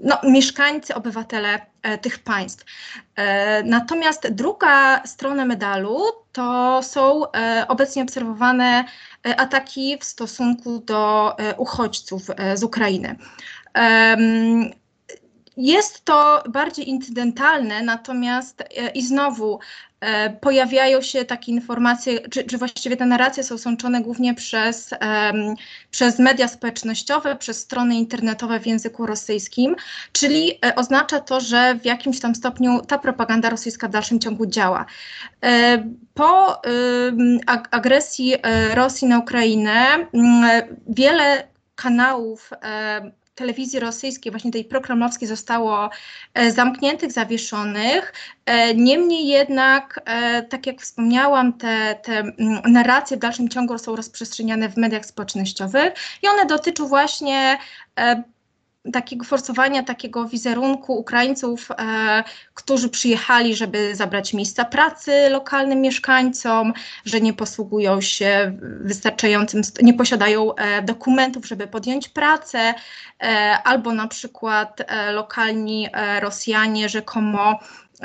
no, 0.00 0.18
mieszkańcy, 0.24 0.94
obywatele 0.94 1.60
tych 2.00 2.18
państw. 2.18 2.64
Natomiast 3.64 4.30
druga 4.30 5.02
strona 5.06 5.44
medalu 5.44 5.98
to 6.32 6.80
są 6.82 7.22
obecnie 7.68 8.02
obserwowane 8.02 8.84
ataki 9.36 9.98
w 10.00 10.04
stosunku 10.04 10.78
do 10.78 11.36
uchodźców 11.56 12.22
z 12.54 12.62
Ukrainy. 12.62 13.16
Jest 15.60 16.04
to 16.04 16.42
bardziej 16.48 16.88
incydentalne, 16.88 17.82
natomiast 17.82 18.64
i 18.94 19.02
znowu 19.02 19.58
E, 20.00 20.30
pojawiają 20.30 21.02
się 21.02 21.24
takie 21.24 21.52
informacje, 21.52 22.20
czy, 22.28 22.44
czy 22.44 22.58
właściwie 22.58 22.96
te 22.96 23.06
narracje 23.06 23.44
są 23.44 23.58
sączone 23.58 24.02
głównie 24.02 24.34
przez, 24.34 24.90
przez 25.90 26.18
media 26.18 26.48
społecznościowe, 26.48 27.36
przez 27.36 27.58
strony 27.58 27.94
internetowe 27.96 28.60
w 28.60 28.66
języku 28.66 29.06
rosyjskim, 29.06 29.76
czyli 30.12 30.58
e, 30.64 30.74
oznacza 30.74 31.20
to, 31.20 31.40
że 31.40 31.74
w 31.74 31.84
jakimś 31.84 32.20
tam 32.20 32.34
stopniu 32.34 32.80
ta 32.80 32.98
propaganda 32.98 33.50
rosyjska 33.50 33.88
w 33.88 33.90
dalszym 33.90 34.18
ciągu 34.18 34.46
działa. 34.46 34.86
E, 35.44 35.84
po 36.14 36.62
agresji 37.70 38.34
e, 38.42 38.74
Rosji 38.74 39.08
na 39.08 39.18
Ukrainę 39.18 40.06
wiele 40.86 41.48
kanałów 41.74 42.50
e, 42.62 43.19
telewizji 43.34 43.80
rosyjskiej, 43.80 44.32
właśnie 44.32 44.50
tej 44.50 44.64
prokremlowskiej 44.64 45.28
zostało 45.28 45.90
e, 46.34 46.52
zamkniętych, 46.52 47.12
zawieszonych. 47.12 48.12
E, 48.46 48.74
niemniej 48.74 49.26
jednak, 49.26 50.00
e, 50.04 50.42
tak 50.42 50.66
jak 50.66 50.80
wspomniałam, 50.80 51.52
te, 51.52 51.94
te 52.02 52.22
narracje 52.64 53.16
w 53.16 53.20
dalszym 53.20 53.48
ciągu 53.48 53.78
są 53.78 53.96
rozprzestrzeniane 53.96 54.68
w 54.68 54.76
mediach 54.76 55.06
społecznościowych 55.06 55.92
i 56.22 56.28
one 56.28 56.46
dotyczą 56.46 56.88
właśnie 56.88 57.58
takiego 58.92 59.24
forsowania 59.24 59.82
takiego 59.82 60.24
wizerunku 60.28 60.98
Ukraińców, 60.98 61.68
e, 61.70 62.24
którzy 62.54 62.88
przyjechali, 62.88 63.56
żeby 63.56 63.96
zabrać 63.96 64.34
miejsca 64.34 64.64
pracy 64.64 65.28
lokalnym 65.30 65.80
mieszkańcom, 65.80 66.72
że 67.04 67.20
nie 67.20 67.32
posługują 67.32 68.00
się 68.00 68.58
wystarczającym, 68.80 69.62
nie 69.82 69.94
posiadają 69.94 70.54
e, 70.54 70.82
dokumentów, 70.82 71.46
żeby 71.46 71.66
podjąć 71.66 72.08
pracę, 72.08 72.74
e, 73.22 73.58
albo 73.64 73.92
na 73.92 74.08
przykład 74.08 74.80
e, 74.86 75.12
lokalni 75.12 75.88
e, 75.92 76.20
Rosjanie 76.20 76.88
rzekomo 76.88 77.58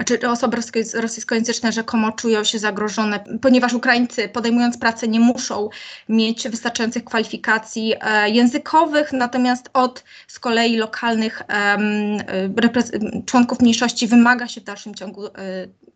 czy 0.05 0.29
osoby 0.29 0.57
rosyjskojęzyczne 0.93 1.71
rzekomo 1.71 2.11
czują 2.11 2.43
się 2.43 2.59
zagrożone, 2.59 3.23
ponieważ 3.41 3.73
Ukraińcy 3.73 4.29
podejmując 4.29 4.77
pracę 4.77 5.07
nie 5.07 5.19
muszą 5.19 5.69
mieć 6.09 6.49
wystarczających 6.49 7.03
kwalifikacji 7.03 7.93
e, 8.01 8.29
językowych, 8.29 9.13
natomiast 9.13 9.69
od 9.73 10.03
z 10.27 10.39
kolei 10.39 10.77
lokalnych 10.77 11.41
członków 13.25 13.59
mniejszości 13.59 14.07
wymaga 14.07 14.47
się 14.47 14.61
w 14.61 14.63
dalszym 14.63 14.95
ciągu 14.95 15.25
e, 15.27 15.31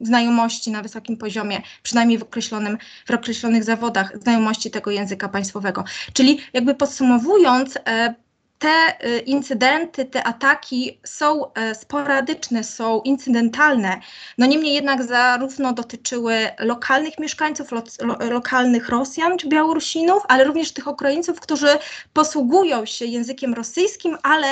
znajomości 0.02 0.72
na 0.72 0.82
wysokim 0.82 1.18
poziomie, 1.18 1.62
przynajmniej 1.84 2.18
w, 2.18 2.24
określonym, 2.24 2.78
w 3.06 3.12
określonych 3.12 3.64
zawodach, 3.64 4.14
znajomości 4.22 4.72
tego 4.72 4.92
języka 4.92 5.30
państwowego. 5.30 5.84
Czyli 6.14 6.40
jakby 6.54 6.76
podsumowując, 6.76 7.78
e, 7.88 8.16
te 8.60 8.98
y, 9.08 9.20
incydenty, 9.20 10.06
te 10.06 10.24
ataki 10.24 11.00
są 11.06 11.54
e, 11.54 11.76
sporadyczne, 11.76 12.64
są 12.64 13.02
incydentalne. 13.02 14.00
No 14.38 14.46
niemniej 14.46 14.74
jednak 14.74 15.04
zarówno 15.04 15.74
dotyczyły 15.74 16.36
lokalnych 16.60 17.20
mieszkańców, 17.20 17.72
lo, 17.72 17.84
lokalnych 18.30 18.90
Rosjan 18.90 19.38
czy 19.38 19.48
Białorusinów, 19.48 20.24
ale 20.28 20.44
również 20.44 20.72
tych 20.72 20.88
Ukraińców, 20.88 21.40
którzy 21.40 21.68
posługują 22.14 22.86
się 22.86 23.06
językiem 23.06 23.54
rosyjskim, 23.54 24.18
ale 24.24 24.48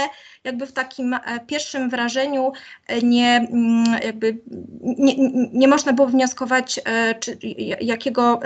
jakby 0.47 0.67
w 0.67 0.73
takim 0.73 1.13
e, 1.13 1.19
pierwszym 1.47 1.89
wrażeniu 1.89 2.53
e, 2.87 3.01
nie, 3.01 3.47
mm, 3.51 3.85
jakby 4.03 4.37
nie, 4.81 5.15
nie 5.53 5.67
można 5.67 5.93
było 5.93 6.07
wnioskować, 6.07 6.79
e, 6.85 7.15
czy, 7.15 7.37
jakiego, 7.81 8.39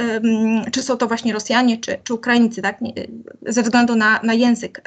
czy 0.71 0.83
są 0.83 0.97
to 0.97 1.07
właśnie 1.07 1.33
Rosjanie, 1.33 1.77
czy, 1.77 1.97
czy 2.03 2.13
Ukraińcy, 2.13 2.61
tak? 2.61 2.79
ze 3.47 3.63
względu 3.63 3.95
na, 3.95 4.19
na 4.23 4.33
język, 4.33 4.81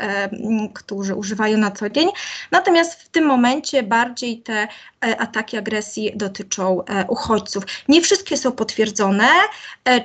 który 0.74 1.14
używają 1.14 1.58
na 1.58 1.70
co 1.70 1.90
dzień. 1.90 2.08
Natomiast 2.50 2.94
w 3.02 3.08
tym 3.08 3.26
momencie 3.26 3.82
bardziej 3.82 4.38
te 4.38 4.68
ataki 5.00 5.56
agresji 5.56 6.12
dotyczą 6.16 6.82
uchodźców. 7.08 7.64
Nie 7.88 8.00
wszystkie 8.00 8.36
są 8.36 8.52
potwierdzone. 8.52 9.28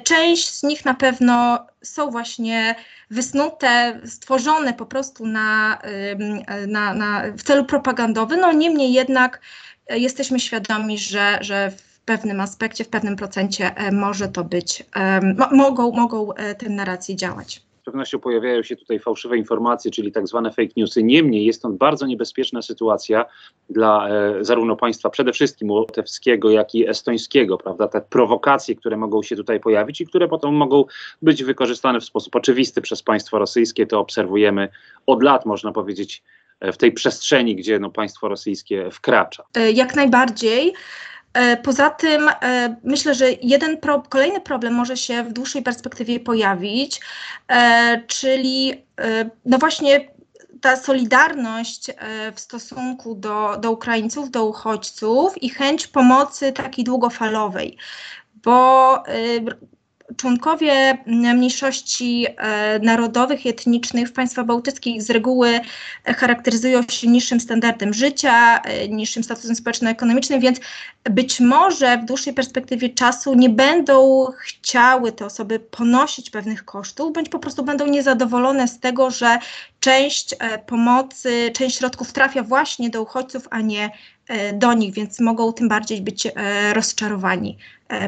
Część 0.04 0.54
z 0.54 0.64
nich 0.64 0.86
na 0.86 0.94
pewno 0.94 1.60
są 1.84 2.12
właśnie 2.12 2.76
wysnute, 3.10 4.02
stworzone 4.06 4.74
po 4.74 4.86
prostu 4.86 5.28
na, 5.28 5.82
na, 6.68 6.94
na, 6.94 7.24
w 7.38 7.44
celu 7.44 7.66
propagandowym. 7.66 8.40
No 8.40 8.52
niemniej 8.52 8.94
jednak 8.94 9.42
e, 9.88 10.00
jesteśmy 10.00 10.40
świadomi, 10.40 10.98
że, 10.98 11.38
że 11.42 11.72
w 11.72 12.00
pewnym 12.00 12.42
aspekcie, 12.42 12.84
w 12.84 12.90
pewnym 12.90 13.16
procencie 13.16 13.76
e, 13.76 13.92
może 13.92 14.28
to 14.28 14.44
być, 14.44 14.86
mogą, 15.52 15.92
mogą 15.92 16.34
e, 16.34 16.56
te 16.56 16.70
narracje 16.70 17.16
działać 17.16 17.69
pewnością 17.90 18.20
pojawiają 18.20 18.64
się 18.64 18.76
tutaj 18.76 19.00
fałszywe 19.00 19.38
informacje, 19.38 19.92
czyli 19.92 20.12
tak 20.12 20.28
zwane 20.28 20.52
fake 20.52 20.74
newsy. 20.78 21.04
Niemniej 21.04 21.46
jest 21.46 21.62
to 21.62 21.70
bardzo 21.70 22.06
niebezpieczna 22.06 22.62
sytuacja 22.62 23.26
dla 23.70 24.10
e, 24.10 24.44
zarówno 24.44 24.76
państwa 24.76 25.10
przede 25.10 25.34
wszystkim 25.34 25.72
łotewskiego, 25.72 26.50
jak 26.50 26.76
i 26.76 26.90
estońskiego, 26.90 27.58
prawda? 27.58 27.88
Te 27.88 28.02
prowokacje, 28.02 28.76
które 28.76 28.98
mogą 28.98 29.24
się 29.24 29.36
tutaj 29.36 29.60
pojawić 29.60 30.02
i 30.02 30.08
które 30.08 30.28
potem 30.28 30.54
mogą 30.54 30.86
być 31.22 31.44
wykorzystane 31.44 32.00
w 32.00 32.04
sposób 32.04 32.36
oczywisty 32.36 32.82
przez 32.82 33.04
państwo 33.04 33.40
rosyjskie, 33.40 33.88
to 33.88 34.00
obserwujemy 34.00 34.70
od 35.06 35.24
lat, 35.24 35.46
można 35.46 35.72
powiedzieć, 35.72 36.24
e, 36.60 36.72
w 36.72 36.78
tej 36.78 36.92
przestrzeni, 36.92 37.56
gdzie 37.56 37.80
no, 37.80 37.90
państwo 37.90 38.28
rosyjskie 38.28 38.92
wkracza. 38.92 39.44
E, 39.56 39.72
jak 39.72 39.96
najbardziej. 39.96 40.74
E, 41.34 41.58
poza 41.58 41.90
tym 41.90 42.30
e, 42.30 42.76
myślę, 42.84 43.16
że 43.16 43.26
jeden 43.42 43.78
pro, 43.78 44.02
kolejny 44.10 44.42
problem 44.42 44.74
może 44.74 44.98
się 44.98 45.24
w 45.24 45.34
dłuższej 45.34 45.62
perspektywie 45.62 46.20
pojawić, 46.20 47.02
e, 47.48 48.02
czyli 48.08 48.84
no 49.46 49.58
właśnie 49.58 50.10
ta 50.62 50.76
solidarność 50.76 51.92
w 52.36 52.40
stosunku 52.40 53.16
do, 53.16 53.58
do 53.58 53.72
Ukraińców, 53.72 54.32
do 54.32 54.46
uchodźców 54.46 55.44
i 55.44 55.50
chęć 55.50 55.88
pomocy 55.88 56.52
takiej 56.52 56.86
długofalowej, 56.86 57.78
bo 58.36 59.04
członkowie 60.18 60.98
mniejszości 61.06 62.26
e, 62.38 62.80
narodowych 62.80 63.46
i 63.46 63.50
etnicznych 63.50 64.10
w 64.10 64.14
państwach 64.14 64.46
bałtyckich 64.46 65.04
z 65.04 65.10
reguły 65.10 65.60
charakteryzują 66.04 66.82
się 66.90 67.08
niższym 67.08 67.40
standardem 67.40 67.94
życia, 67.94 68.62
e, 68.62 68.88
niższym 68.88 69.24
statusem 69.24 69.56
społeczno-ekonomicznym, 69.56 70.40
więc 70.40 70.60
być 71.04 71.40
może 71.40 71.98
w 71.98 72.06
dłuższej 72.06 72.34
perspektywie 72.34 72.90
czasu 72.90 73.34
nie 73.34 73.50
będą 73.50 74.26
chciały 74.38 75.12
te 75.12 75.26
osoby 75.26 75.60
ponosić 75.60 76.30
pewnych 76.30 76.66
kosztów, 76.66 77.14
bądź 77.14 77.30
po 77.30 77.40
prostu 77.40 77.64
będą 77.64 77.88
niezadowolone 77.88 78.68
z 78.68 78.80
tego, 78.80 79.12
że 79.12 79.40
część 79.80 80.36
e, 80.40 80.60
pomocy, 80.60 81.52
część 81.54 81.78
środków 81.78 82.14
trafia 82.14 82.44
właśnie 82.44 82.90
do 82.90 83.02
uchodźców, 83.02 83.48
a 83.52 83.62
nie 83.62 83.90
do 84.54 84.74
nich, 84.74 84.94
więc 84.94 85.20
mogą 85.20 85.54
tym 85.54 85.70
bardziej 85.70 86.02
być 86.02 86.28
rozczarowani 86.74 87.58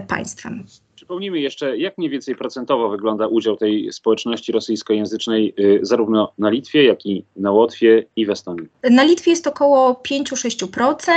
państwem. 0.07 0.65
Przypomnijmy 1.11 1.39
jeszcze, 1.39 1.77
jak 1.77 1.97
mniej 1.97 2.09
więcej 2.09 2.35
procentowo 2.35 2.89
wygląda 2.89 3.27
udział 3.27 3.57
tej 3.57 3.93
społeczności 3.93 4.51
rosyjskojęzycznej 4.51 5.53
y, 5.59 5.79
zarówno 5.81 6.33
na 6.37 6.49
Litwie, 6.49 6.83
jak 6.83 7.05
i 7.05 7.25
na 7.35 7.51
Łotwie 7.51 8.05
i 8.15 8.25
w 8.25 8.29
Estonii. 8.29 8.67
Na 8.89 9.03
Litwie 9.03 9.31
jest 9.31 9.47
około 9.47 9.93
5-6%, 9.93 11.11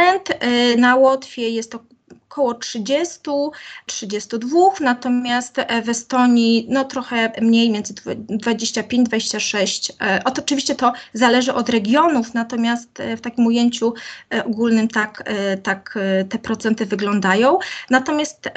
y, 0.72 0.76
na 0.76 0.96
Łotwie 0.96 1.50
jest 1.50 1.74
około 2.28 2.54
30, 2.54 3.20
32, 3.86 4.58
natomiast 4.80 5.56
w 5.84 5.88
Estonii 5.88 6.66
no 6.70 6.84
trochę 6.84 7.32
mniej, 7.42 7.70
między 7.70 7.94
25-26. 7.94 9.92
E, 10.00 10.20
oczywiście 10.24 10.74
to 10.74 10.92
zależy 11.12 11.54
od 11.54 11.68
regionów, 11.68 12.34
natomiast 12.34 13.00
e, 13.00 13.16
w 13.16 13.20
takim 13.20 13.46
ujęciu 13.46 13.94
ogólnym 14.44 14.88
tak, 14.88 15.30
tak 15.62 15.98
te 16.28 16.38
procenty 16.38 16.86
wyglądają. 16.86 17.58
Natomiast 17.90 18.50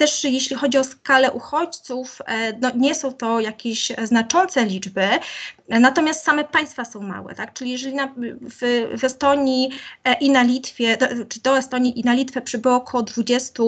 też 0.00 0.24
jeśli 0.24 0.56
chodzi 0.56 0.78
o 0.78 0.84
skalę 0.84 1.32
uchodźców, 1.32 2.18
e, 2.26 2.52
no 2.52 2.70
nie 2.74 2.94
są 2.94 3.12
to 3.12 3.40
jakieś 3.40 3.92
znaczące 4.04 4.64
liczby, 4.64 5.08
Natomiast 5.70 6.24
same 6.24 6.44
państwa 6.44 6.84
są 6.84 7.00
małe, 7.00 7.34
tak? 7.34 7.52
Czyli 7.52 7.70
jeżeli 7.70 7.94
na, 7.94 8.14
w, 8.40 8.88
w 8.98 9.04
Estonii 9.04 9.70
e, 10.04 10.14
i 10.14 10.30
na 10.30 10.42
Litwie, 10.42 10.96
do, 10.96 11.06
czy 11.28 11.40
do 11.40 11.58
Estonii 11.58 12.00
i 12.00 12.04
na 12.04 12.14
Litwę 12.14 12.40
przybyło 12.40 12.76
około 12.76 13.02
20, 13.02 13.62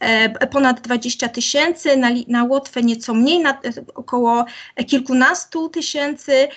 e, 0.00 0.46
ponad 0.46 0.80
20 0.80 1.28
tysięcy, 1.28 1.96
na, 1.96 2.08
na 2.28 2.44
Łotwę 2.44 2.82
nieco 2.82 3.14
mniej, 3.14 3.40
na, 3.40 3.60
około 3.94 4.44
kilkunastu 4.86 5.68
tysięcy, 5.68 6.48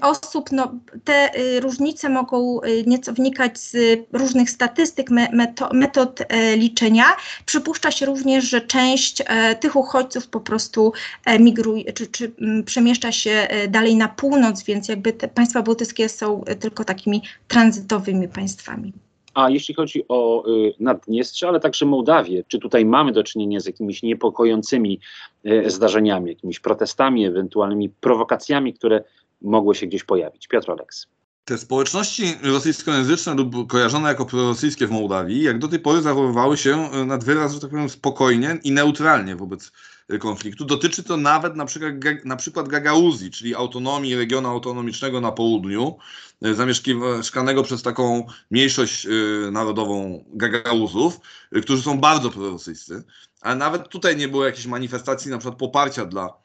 osób, 0.00 0.52
no, 0.52 0.74
te 1.04 1.38
y, 1.38 1.60
różnice 1.60 2.08
mogą 2.08 2.60
y, 2.62 2.84
nieco 2.86 3.12
wynikać 3.12 3.58
z 3.58 3.76
różnych 4.12 4.50
statystyk, 4.50 5.10
me, 5.10 5.28
meto, 5.32 5.68
metod 5.72 6.20
e, 6.28 6.56
liczenia. 6.56 7.04
Przypuszcza 7.46 7.90
się 7.90 8.06
również, 8.06 8.44
że 8.44 8.60
część 8.60 9.22
e, 9.26 9.54
tych 9.54 9.76
uchodźców 9.76 10.28
po 10.28 10.40
prostu 10.40 10.92
e, 11.24 11.38
migruje, 11.38 11.92
czy, 11.92 12.06
czy 12.06 12.32
przemieszcza 12.64 13.12
się 13.12 13.30
e, 13.30 13.68
dalej 13.68 13.96
na 13.96 14.08
północ, 14.08 14.39
więc 14.66 14.88
jakby 14.88 15.12
te 15.12 15.28
państwa 15.28 15.62
bałtyckie 15.62 16.08
są 16.08 16.44
e, 16.44 16.56
tylko 16.56 16.84
takimi 16.84 17.22
tranzytowymi 17.48 18.28
państwami. 18.28 18.92
A 19.34 19.50
jeśli 19.50 19.74
chodzi 19.74 20.04
o 20.08 20.48
y, 20.48 20.74
Naddniestrze, 20.80 21.48
ale 21.48 21.60
także 21.60 21.86
Mołdawię, 21.86 22.44
czy 22.48 22.58
tutaj 22.58 22.84
mamy 22.84 23.12
do 23.12 23.22
czynienia 23.22 23.60
z 23.60 23.66
jakimiś 23.66 24.02
niepokojącymi 24.02 25.00
y, 25.46 25.70
zdarzeniami, 25.70 26.28
jakimiś 26.28 26.60
protestami, 26.60 27.26
ewentualnymi 27.26 27.88
prowokacjami, 27.88 28.74
które 28.74 29.04
mogły 29.42 29.74
się 29.74 29.86
gdzieś 29.86 30.04
pojawić? 30.04 30.48
Piotr 30.48 30.70
Oleks. 30.70 31.06
Te 31.44 31.58
społeczności 31.58 32.34
rosyjskojęzyczne 32.42 33.34
lub 33.34 33.70
kojarzone 33.70 34.08
jako 34.08 34.26
prorosyjskie 34.26 34.86
w 34.86 34.90
Mołdawii, 34.90 35.42
jak 35.42 35.58
do 35.58 35.68
tej 35.68 35.78
pory 35.78 36.02
zachowywały 36.02 36.56
się 36.56 36.90
e, 36.92 37.04
nad 37.04 37.24
wyraz, 37.24 37.52
że 37.52 37.60
tak 37.60 37.70
powiem, 37.70 37.88
spokojnie 37.88 38.58
i 38.64 38.72
neutralnie 38.72 39.36
wobec 39.36 39.72
e, 40.08 40.18
konfliktu. 40.18 40.64
Dotyczy 40.64 41.02
to 41.02 41.16
nawet 41.16 41.56
na 41.56 41.64
przykład, 41.66 41.92
na 42.24 42.36
przykład 42.36 42.68
Gagauzji, 42.68 43.30
czyli 43.30 43.54
autonomii 43.54 44.16
regionu 44.16 44.48
autonomicznego 44.48 45.20
na 45.20 45.32
południu, 45.32 45.96
e, 46.42 46.54
zamieszkanego 46.54 47.62
przez 47.62 47.82
taką 47.82 48.26
mniejszość 48.50 49.06
narodową 49.52 50.24
Gagauzów, 50.28 51.20
którzy 51.62 51.82
są 51.82 52.00
bardzo 52.00 52.30
prorosyjscy. 52.30 53.02
Ale 53.40 53.56
nawet 53.56 53.88
tutaj 53.88 54.16
nie 54.16 54.28
było 54.28 54.44
jakiejś 54.44 54.66
manifestacji 54.66 55.30
na 55.30 55.38
przykład 55.38 55.58
poparcia 55.58 56.04
dla 56.04 56.40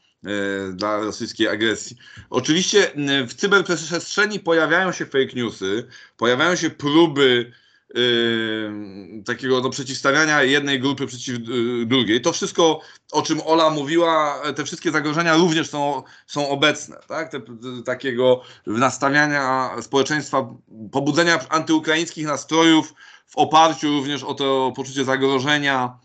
dla 0.73 0.97
rosyjskiej 0.97 1.47
agresji. 1.47 1.97
Oczywiście 2.29 2.91
w 3.27 3.33
cyberprzestrzeni 3.33 4.39
pojawiają 4.39 4.91
się 4.91 5.05
fake 5.05 5.35
newsy, 5.35 5.87
pojawiają 6.17 6.55
się 6.55 6.69
próby 6.69 7.51
Yy, 7.95 9.23
takiego 9.25 9.61
no, 9.61 9.69
przeciwstawiania 9.69 10.43
jednej 10.43 10.79
grupy 10.79 11.07
przeciw 11.07 11.37
drugiej. 11.85 12.21
To 12.21 12.33
wszystko, 12.33 12.81
o 13.11 13.21
czym 13.21 13.41
Ola 13.45 13.69
mówiła, 13.69 14.41
te 14.55 14.65
wszystkie 14.65 14.91
zagrożenia 14.91 15.35
również 15.35 15.69
są, 15.69 16.03
są 16.27 16.49
obecne. 16.49 16.97
Tak? 17.07 17.31
Te, 17.31 17.41
te, 17.41 17.55
takiego 17.85 18.41
nastawiania 18.67 19.69
społeczeństwa, 19.81 20.53
pobudzenia 20.91 21.39
antyukraińskich 21.49 22.25
nastrojów 22.25 22.93
w 23.27 23.37
oparciu 23.37 23.87
również 23.87 24.23
o 24.23 24.33
to 24.33 24.73
poczucie 24.75 25.03
zagrożenia 25.03 25.99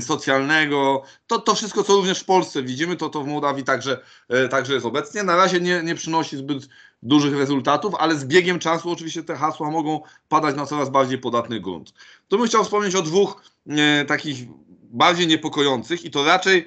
socjalnego. 0.00 1.02
To, 1.26 1.38
to 1.38 1.54
wszystko, 1.54 1.84
co 1.84 1.96
również 1.96 2.20
w 2.20 2.24
Polsce 2.24 2.62
widzimy, 2.62 2.96
to, 2.96 3.08
to 3.08 3.22
w 3.22 3.26
Mołdawii 3.26 3.64
także, 3.64 4.00
y, 4.44 4.48
także 4.48 4.74
jest 4.74 4.86
obecnie. 4.86 5.22
Na 5.22 5.36
razie 5.36 5.60
nie, 5.60 5.82
nie 5.82 5.94
przynosi 5.94 6.36
zbyt 6.36 6.68
dużych 7.02 7.38
rezultatów, 7.38 7.94
ale 7.94 8.16
z 8.16 8.24
biegiem 8.24 8.58
czasu 8.58 8.90
oczywiście 8.90 9.22
te 9.22 9.36
hasła 9.36 9.70
mogą 9.70 10.00
padać 10.28 10.56
na 10.56 10.66
coraz 10.66 10.90
bardziej 10.90 11.18
podatny 11.18 11.60
grunt. 11.60 11.94
Tu 12.28 12.38
bym 12.38 12.46
chciał 12.46 12.64
wspomnieć 12.64 12.94
o 12.94 13.02
dwóch 13.02 13.42
e, 13.68 14.04
takich 14.04 14.48
bardziej 14.90 15.26
niepokojących 15.26 16.04
i 16.04 16.10
to 16.10 16.24
raczej 16.24 16.66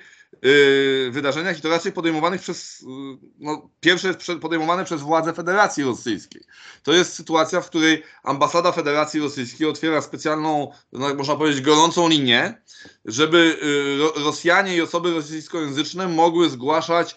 wydarzeniach 1.11 1.59
i 1.59 1.61
to 1.61 1.69
raczej 1.69 1.91
podejmowanych 1.91 2.41
przez, 2.41 2.81
yy, 2.81 3.17
no, 3.39 3.69
pierwsze 3.79 4.13
podejmowane 4.41 4.85
przez 4.85 5.01
władze 5.01 5.33
Federacji 5.33 5.83
Rosyjskiej. 5.83 6.43
To 6.83 6.93
jest 6.93 7.13
sytuacja, 7.13 7.61
w 7.61 7.69
której 7.69 8.03
ambasada 8.23 8.71
Federacji 8.71 9.19
Rosyjskiej 9.19 9.67
otwiera 9.67 10.01
specjalną, 10.01 10.71
no, 10.91 11.13
można 11.15 11.35
powiedzieć, 11.35 11.61
gorącą 11.61 12.09
linię, 12.09 12.61
żeby 13.05 13.57
yy, 14.15 14.23
Rosjanie 14.23 14.75
i 14.75 14.81
osoby 14.81 15.11
rosyjskojęzyczne 15.11 16.07
mogły 16.07 16.49
zgłaszać 16.49 17.15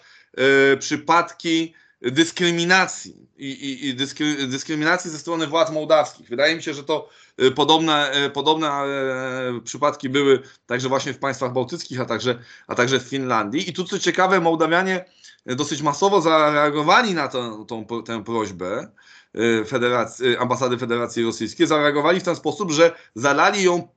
przypadki 0.79 1.73
dyskryminacji 2.01 3.27
i, 3.37 3.51
i, 3.51 3.87
i 3.87 3.95
dyskry, 3.95 4.47
dyskryminacji 4.47 5.11
ze 5.11 5.19
strony 5.19 5.47
władz 5.47 5.71
mołdawskich. 5.71 6.29
Wydaje 6.29 6.55
mi 6.55 6.63
się, 6.63 6.73
że 6.73 6.83
to 6.83 7.09
y, 7.41 7.51
podobne, 7.51 8.25
y, 8.25 8.29
podobne 8.29 8.67
e, 8.67 9.61
przypadki 9.63 10.09
były 10.09 10.39
także 10.65 10.89
właśnie 10.89 11.13
w 11.13 11.19
państwach 11.19 11.53
bałtyckich, 11.53 12.01
a 12.01 12.05
także, 12.05 12.39
a 12.67 12.75
także 12.75 12.99
w 12.99 13.03
Finlandii. 13.03 13.69
I 13.69 13.73
tu 13.73 13.83
co 13.83 13.99
ciekawe, 13.99 14.41
Mołdawianie 14.41 15.05
dosyć 15.45 15.81
masowo 15.81 16.21
zareagowali 16.21 17.13
na 17.13 17.27
to, 17.27 17.65
tą, 17.65 17.85
tę 18.05 18.23
prośbę 18.23 18.91
Federacji, 19.67 20.37
ambasady 20.37 20.77
Federacji 20.77 21.23
Rosyjskiej. 21.23 21.67
Zareagowali 21.67 22.19
w 22.19 22.23
ten 22.23 22.35
sposób, 22.35 22.71
że 22.71 22.91
zalali 23.15 23.63
ją 23.63 23.87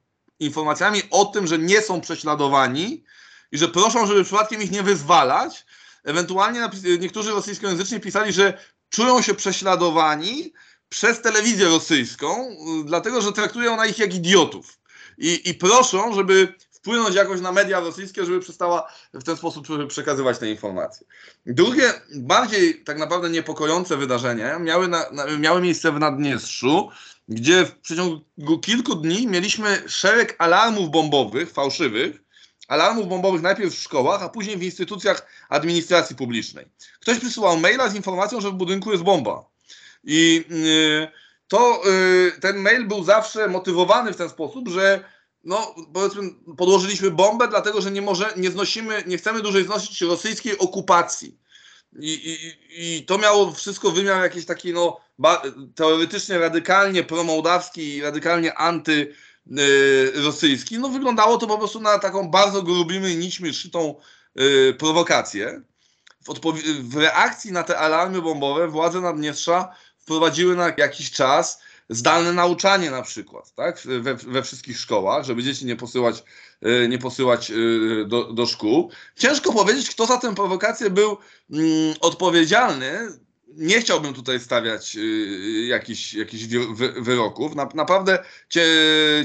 informacjami 0.41 1.03
o 1.11 1.25
tym, 1.25 1.47
że 1.47 1.59
nie 1.59 1.83
są 1.83 2.01
prześladowani 2.01 3.05
i 3.53 3.59
że 3.59 3.69
proszą, 3.69 4.07
żeby 4.07 4.25
przypadkiem 4.25 4.63
ich 4.63 4.71
nie 4.71 4.83
wyzwalać, 4.83 5.67
Ewentualnie 6.05 6.69
niektórzy 7.01 7.31
rosyjskojęzyczni 7.31 8.01
pisali, 8.01 8.33
że 8.33 8.59
czują 8.89 9.23
się 9.23 9.35
prześladowani 9.35 10.53
przez 10.89 11.23
telewizję 11.23 11.69
rosyjską, 11.69 12.57
dlatego 12.85 13.21
że 13.21 13.33
traktuje 13.33 13.73
ona 13.73 13.87
ich 13.87 13.99
jak 13.99 14.15
idiotów. 14.15 14.79
I, 15.19 15.49
i 15.51 15.55
proszą, 15.55 16.15
żeby 16.15 16.55
wpłynąć 16.73 17.15
jakoś 17.15 17.41
na 17.41 17.53
media 17.53 17.81
rosyjskie, 17.81 18.25
żeby 18.25 18.41
przestała 18.41 18.93
w 19.15 19.25
ten 19.25 19.37
sposób 19.37 19.67
przekazywać 19.89 20.39
te 20.39 20.51
informacje. 20.51 21.07
Drugie, 21.47 21.93
bardziej 22.17 22.85
tak 22.85 22.99
naprawdę 22.99 23.31
niepokojące 23.31 23.97
wydarzenie 23.97 24.57
miały, 24.61 24.89
na, 24.89 25.11
na, 25.11 25.27
miały 25.27 25.61
miejsce 25.61 25.93
w 25.93 25.99
Naddniestrzu, 25.99 26.91
gdzie 27.29 27.65
w 27.67 27.79
przeciągu 27.79 28.59
kilku 28.63 28.95
dni 28.95 29.27
mieliśmy 29.27 29.83
szereg 29.87 30.37
alarmów 30.39 30.91
bombowych, 30.91 31.51
fałszywych, 31.53 32.23
alarmów 32.71 33.09
bombowych 33.09 33.43
najpierw 33.43 33.75
w 33.75 33.83
szkołach, 33.83 34.23
a 34.23 34.29
później 34.29 34.57
w 34.57 34.63
instytucjach 34.63 35.27
administracji 35.49 36.17
publicznej. 36.17 36.67
Ktoś 37.01 37.19
przysyłał 37.19 37.59
maila 37.59 37.89
z 37.89 37.95
informacją, 37.95 38.41
że 38.41 38.51
w 38.51 38.55
budynku 38.55 38.93
jest 38.93 39.03
bomba. 39.03 39.45
I 40.05 40.45
yy, 40.49 41.09
to 41.49 41.83
yy, 41.85 42.33
ten 42.41 42.57
mail 42.57 42.87
był 42.87 43.05
zawsze 43.05 43.49
motywowany 43.49 44.13
w 44.13 44.17
ten 44.17 44.29
sposób, 44.29 44.69
że 44.69 45.05
no, 45.45 45.75
powiedzmy, 45.95 46.23
podłożyliśmy 46.57 47.11
bombę, 47.11 47.49
dlatego 47.49 47.81
że 47.81 47.91
nie, 47.91 48.03
może, 48.03 48.33
nie 48.37 48.51
znosimy, 48.51 49.05
nie 49.07 49.19
chcemy 49.19 49.43
dłużej 49.43 49.65
znosić 49.65 50.01
rosyjskiej 50.01 50.59
okupacji. 50.59 51.39
I, 52.01 52.13
i, 52.13 52.97
I 52.97 53.05
to 53.05 53.19
miało 53.19 53.53
wszystko 53.53 53.91
wymiar 53.91 54.23
jakiś 54.23 54.47
taki, 54.47 54.73
no, 54.73 55.01
teoretycznie 55.75 56.39
radykalnie 56.39 57.05
promołdawski 57.05 57.97
i 57.97 58.03
radykalnie 58.03 58.55
anty 58.55 58.93
Y, 59.05 59.15
rosyjski, 60.15 60.79
no 60.79 60.89
wyglądało 60.89 61.39
to 61.39 61.47
po 61.47 61.59
prostu 61.59 61.81
na 61.81 61.99
taką 61.99 62.31
bardzo 62.31 62.63
grubimi 62.63 63.17
nićmi 63.17 63.55
szytą 63.55 63.95
y, 64.41 64.75
prowokację. 64.79 65.63
W, 66.29 66.53
w, 66.83 66.97
reakcji 66.97 67.53
na 67.53 67.63
te 67.63 67.79
alarmy 67.79 68.23
bombowe 68.23 68.69
władze 68.69 69.01
Naddniestrza 69.01 69.69
wprowadziły 69.99 70.57
na 70.57 70.73
jakiś 70.77 71.11
czas 71.11 71.61
zdalne 71.89 72.33
nauczanie 72.33 72.91
na 72.91 73.03
przykład, 73.03 73.55
tak, 73.55 73.81
we, 73.85 74.15
we 74.15 74.43
wszystkich 74.43 74.79
szkołach, 74.79 75.25
żeby 75.25 75.43
dzieci 75.43 75.67
nie 75.67 75.77
posyłać, 75.77 76.23
y, 76.67 76.89
nie 76.89 76.99
posyłać 76.99 77.53
do, 78.07 78.33
do 78.33 78.47
szkół. 78.47 78.91
Ciężko 79.17 79.53
powiedzieć, 79.53 79.91
kto 79.91 80.07
za 80.07 80.19
tę 80.19 80.35
prowokację 80.35 80.91
był 80.91 81.17
mm, 81.51 81.95
odpowiedzialny 82.01 83.09
nie 83.57 83.81
chciałbym 83.81 84.15
tutaj 84.15 84.41
stawiać 84.41 84.97
y, 84.97 85.67
jakichś, 85.69 86.15
jakichś 86.15 86.45
wyroków. 87.01 87.55
Na, 87.55 87.69
naprawdę 87.75 88.19
cie, 88.49 88.65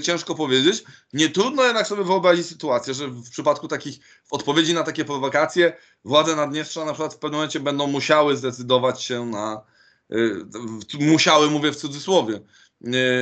ciężko 0.04 0.36
powiedzieć. 0.36 0.84
Nie 1.14 1.30
trudno 1.30 1.64
jednak 1.64 1.88
sobie 1.88 2.04
wyobrazić 2.04 2.48
sytuację, 2.48 2.94
że 2.94 3.08
w 3.08 3.30
przypadku 3.30 3.68
takich 3.68 4.00
w 4.26 4.34
odpowiedzi 4.34 4.74
na 4.74 4.84
takie 4.84 5.06
prowokacje 5.06 5.78
władze 6.06 6.36
Naddniestrza 6.36 6.86
na 6.86 6.94
przykład 6.94 7.14
w 7.14 7.18
pewnym 7.18 7.38
momencie 7.38 7.60
będą 7.60 7.88
musiały 7.88 8.38
zdecydować 8.38 9.04
się 9.04 9.26
na 9.26 9.62
y, 10.12 10.46
musiały, 11.00 11.50
mówię 11.50 11.72
w 11.72 11.76
cudzysłowie, 11.76 12.40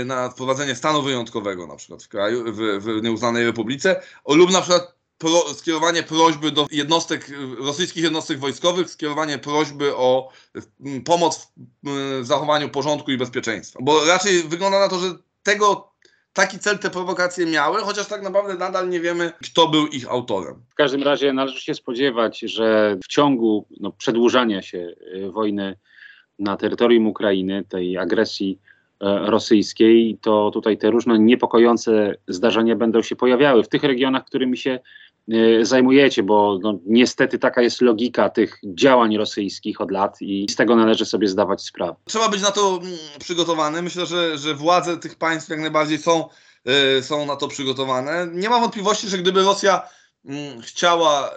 y, 0.01 0.05
na 0.05 0.29
wprowadzenie 0.29 0.75
stanu 0.75 1.01
wyjątkowego 1.01 1.67
na 1.67 1.75
przykład 1.75 2.03
w 2.03 2.07
kraju, 2.07 2.43
w, 2.53 2.57
w 2.57 3.03
nieuznanej 3.03 3.45
republice, 3.45 4.01
lub 4.27 4.51
na 4.51 4.61
przykład 4.61 4.92
pro, 5.23 5.53
skierowanie 5.53 6.03
prośby 6.03 6.51
do 6.51 6.67
jednostek, 6.71 7.31
rosyjskich 7.59 8.03
jednostek 8.03 8.39
wojskowych, 8.39 8.89
skierowanie 8.89 9.37
prośby 9.37 9.95
o 9.95 10.29
mm, 10.85 11.03
pomoc 11.03 11.53
w 11.83 12.19
zachowaniu 12.25 12.69
porządku 12.69 13.11
i 13.11 13.17
bezpieczeństwa. 13.17 13.79
Bo 13.81 14.05
raczej 14.05 14.43
wygląda 14.43 14.79
na 14.79 14.89
to, 14.89 14.99
że 14.99 15.07
tego 15.43 15.93
taki 16.33 16.59
cel 16.59 16.79
te 16.79 16.89
prowokacje 16.89 17.45
miały, 17.45 17.81
chociaż 17.81 18.07
tak 18.07 18.23
naprawdę 18.23 18.55
nadal 18.55 18.89
nie 18.89 18.99
wiemy, 18.99 19.31
kto 19.43 19.67
był 19.67 19.87
ich 19.87 20.11
autorem. 20.11 20.55
W 20.69 20.75
każdym 20.75 21.03
razie 21.03 21.33
należy 21.33 21.61
się 21.61 21.73
spodziewać, 21.73 22.39
że 22.39 22.97
w 23.03 23.07
ciągu 23.07 23.65
no, 23.79 23.91
przedłużania 23.91 24.61
się 24.61 24.77
y, 24.77 25.31
wojny 25.31 25.75
na 26.39 26.57
terytorium 26.57 27.07
Ukrainy, 27.07 27.63
tej 27.69 27.97
agresji 27.97 28.59
e, 29.01 29.19
rosyjskiej, 29.31 30.17
to 30.21 30.51
tutaj 30.53 30.77
te 30.77 30.91
różne 30.91 31.19
niepokojące 31.19 32.15
zdarzenia 32.27 32.75
będą 32.75 33.01
się 33.01 33.15
pojawiały 33.15 33.63
w 33.63 33.69
tych 33.69 33.83
regionach, 33.83 34.25
którymi 34.25 34.57
się 34.57 34.79
zajmujecie, 35.61 36.23
bo 36.23 36.59
no, 36.61 36.79
niestety 36.85 37.39
taka 37.39 37.61
jest 37.61 37.81
logika 37.81 38.29
tych 38.29 38.59
działań 38.65 39.17
rosyjskich 39.17 39.81
od 39.81 39.91
lat 39.91 40.21
i 40.21 40.45
z 40.49 40.55
tego 40.55 40.75
należy 40.75 41.05
sobie 41.05 41.27
zdawać 41.27 41.61
sprawę. 41.61 41.95
Trzeba 42.05 42.29
być 42.29 42.41
na 42.41 42.51
to 42.51 42.79
mm, 42.81 42.97
przygotowany. 43.19 43.81
Myślę, 43.81 44.05
że, 44.05 44.37
że 44.37 44.55
władze 44.55 44.97
tych 44.97 45.15
państw 45.15 45.49
jak 45.49 45.59
najbardziej 45.59 45.97
są, 45.97 46.29
y, 46.97 47.03
są 47.03 47.25
na 47.25 47.35
to 47.35 47.47
przygotowane. 47.47 48.27
Nie 48.33 48.49
ma 48.49 48.59
wątpliwości, 48.59 49.09
że 49.09 49.17
gdyby 49.17 49.43
Rosja 49.43 49.81
mm, 50.25 50.61
chciała 50.61 51.29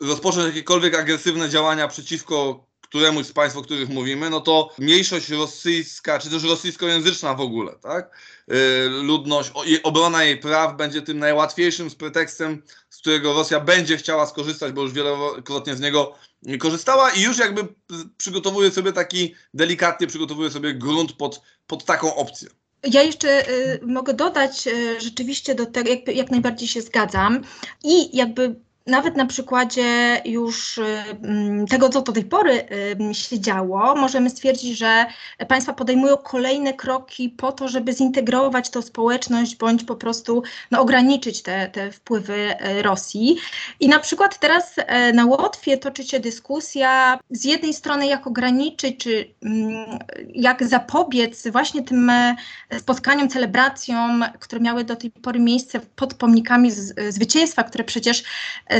y, 0.00 0.06
rozpocząć 0.06 0.46
jakiekolwiek 0.46 0.98
agresywne 0.98 1.48
działania 1.48 1.88
przeciwko 1.88 2.66
któremuś 2.92 3.26
z 3.26 3.32
państw, 3.32 3.58
o 3.58 3.62
których 3.62 3.88
mówimy, 3.88 4.30
no 4.30 4.40
to 4.40 4.70
mniejszość 4.78 5.28
rosyjska, 5.28 6.18
czy 6.18 6.30
też 6.30 6.44
rosyjskojęzyczna 6.44 7.34
w 7.34 7.40
ogóle, 7.40 7.72
tak? 7.82 8.16
Y, 8.52 8.88
ludność, 8.88 9.52
obrona 9.82 10.24
jej 10.24 10.38
praw 10.38 10.76
będzie 10.76 11.02
tym 11.02 11.18
najłatwiejszym 11.18 11.90
z 11.90 11.94
pretekstem, 11.94 12.62
z 12.90 12.98
którego 12.98 13.32
Rosja 13.32 13.60
będzie 13.60 13.96
chciała 13.96 14.26
skorzystać, 14.26 14.72
bo 14.72 14.82
już 14.82 14.92
wielokrotnie 14.92 15.76
z 15.76 15.80
niego 15.80 16.14
korzystała 16.58 17.10
i 17.10 17.22
już 17.22 17.38
jakby 17.38 17.68
przygotowuje 18.16 18.70
sobie 18.70 18.92
taki, 18.92 19.34
delikatnie 19.54 20.06
przygotowuje 20.06 20.50
sobie 20.50 20.74
grunt 20.74 21.12
pod, 21.12 21.42
pod 21.66 21.84
taką 21.84 22.14
opcję. 22.14 22.48
Ja 22.84 23.02
jeszcze 23.02 23.48
y, 23.48 23.80
mogę 23.86 24.14
dodać, 24.14 24.66
y, 24.66 25.00
rzeczywiście 25.00 25.54
do 25.54 25.66
tego, 25.66 25.90
jak, 25.90 26.08
jak 26.08 26.30
najbardziej 26.30 26.68
się 26.68 26.80
zgadzam 26.80 27.42
i 27.84 28.16
jakby 28.16 28.54
nawet 28.86 29.16
na 29.16 29.26
przykładzie 29.26 30.22
już 30.24 30.80
mm, 31.22 31.66
tego, 31.66 31.88
co 31.88 32.02
do 32.02 32.12
tej 32.12 32.24
pory 32.24 32.66
się 33.12 33.40
działo, 33.40 33.94
możemy 33.94 34.30
stwierdzić, 34.30 34.78
że 34.78 35.06
państwa 35.48 35.72
podejmują 35.72 36.16
kolejne 36.16 36.74
kroki 36.74 37.28
po 37.28 37.52
to, 37.52 37.68
żeby 37.68 37.92
zintegrować 37.92 38.70
tę 38.70 38.82
społeczność 38.82 39.56
bądź 39.56 39.84
po 39.84 39.96
prostu 39.96 40.42
no, 40.70 40.80
ograniczyć 40.80 41.42
te, 41.42 41.68
te 41.68 41.92
wpływy 41.92 42.34
e, 42.34 42.82
Rosji. 42.82 43.36
I 43.80 43.88
na 43.88 43.98
przykład 43.98 44.38
teraz 44.38 44.74
e, 44.76 45.12
na 45.12 45.26
Łotwie 45.26 45.78
toczy 45.78 46.04
się 46.04 46.20
dyskusja 46.20 47.18
z 47.30 47.44
jednej 47.44 47.74
strony, 47.74 48.06
jak 48.06 48.26
ograniczyć, 48.26 48.96
czy 48.98 49.34
mm, 49.42 49.98
jak 50.34 50.64
zapobiec 50.64 51.48
właśnie 51.48 51.82
tym 51.82 52.10
e, 52.10 52.36
spotkaniom, 52.78 53.28
celebracjom, 53.28 54.24
które 54.40 54.60
miały 54.60 54.84
do 54.84 54.96
tej 54.96 55.10
pory 55.10 55.40
miejsce 55.40 55.80
pod 55.96 56.14
pomnikami 56.14 56.70
zwycięstwa, 57.08 57.64
które 57.64 57.84
przecież 57.84 58.24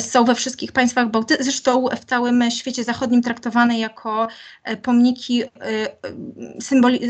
są 0.00 0.24
we 0.24 0.34
wszystkich 0.34 0.72
państwach 0.72 1.10
bałtyckich, 1.10 1.44
zresztą 1.44 1.86
w 2.00 2.04
całym 2.04 2.50
świecie 2.50 2.84
zachodnim 2.84 3.22
traktowane 3.22 3.78
jako 3.78 4.28
e, 4.64 4.76
pomniki 4.76 5.42
e, 5.42 5.48
symboli, 6.60 7.00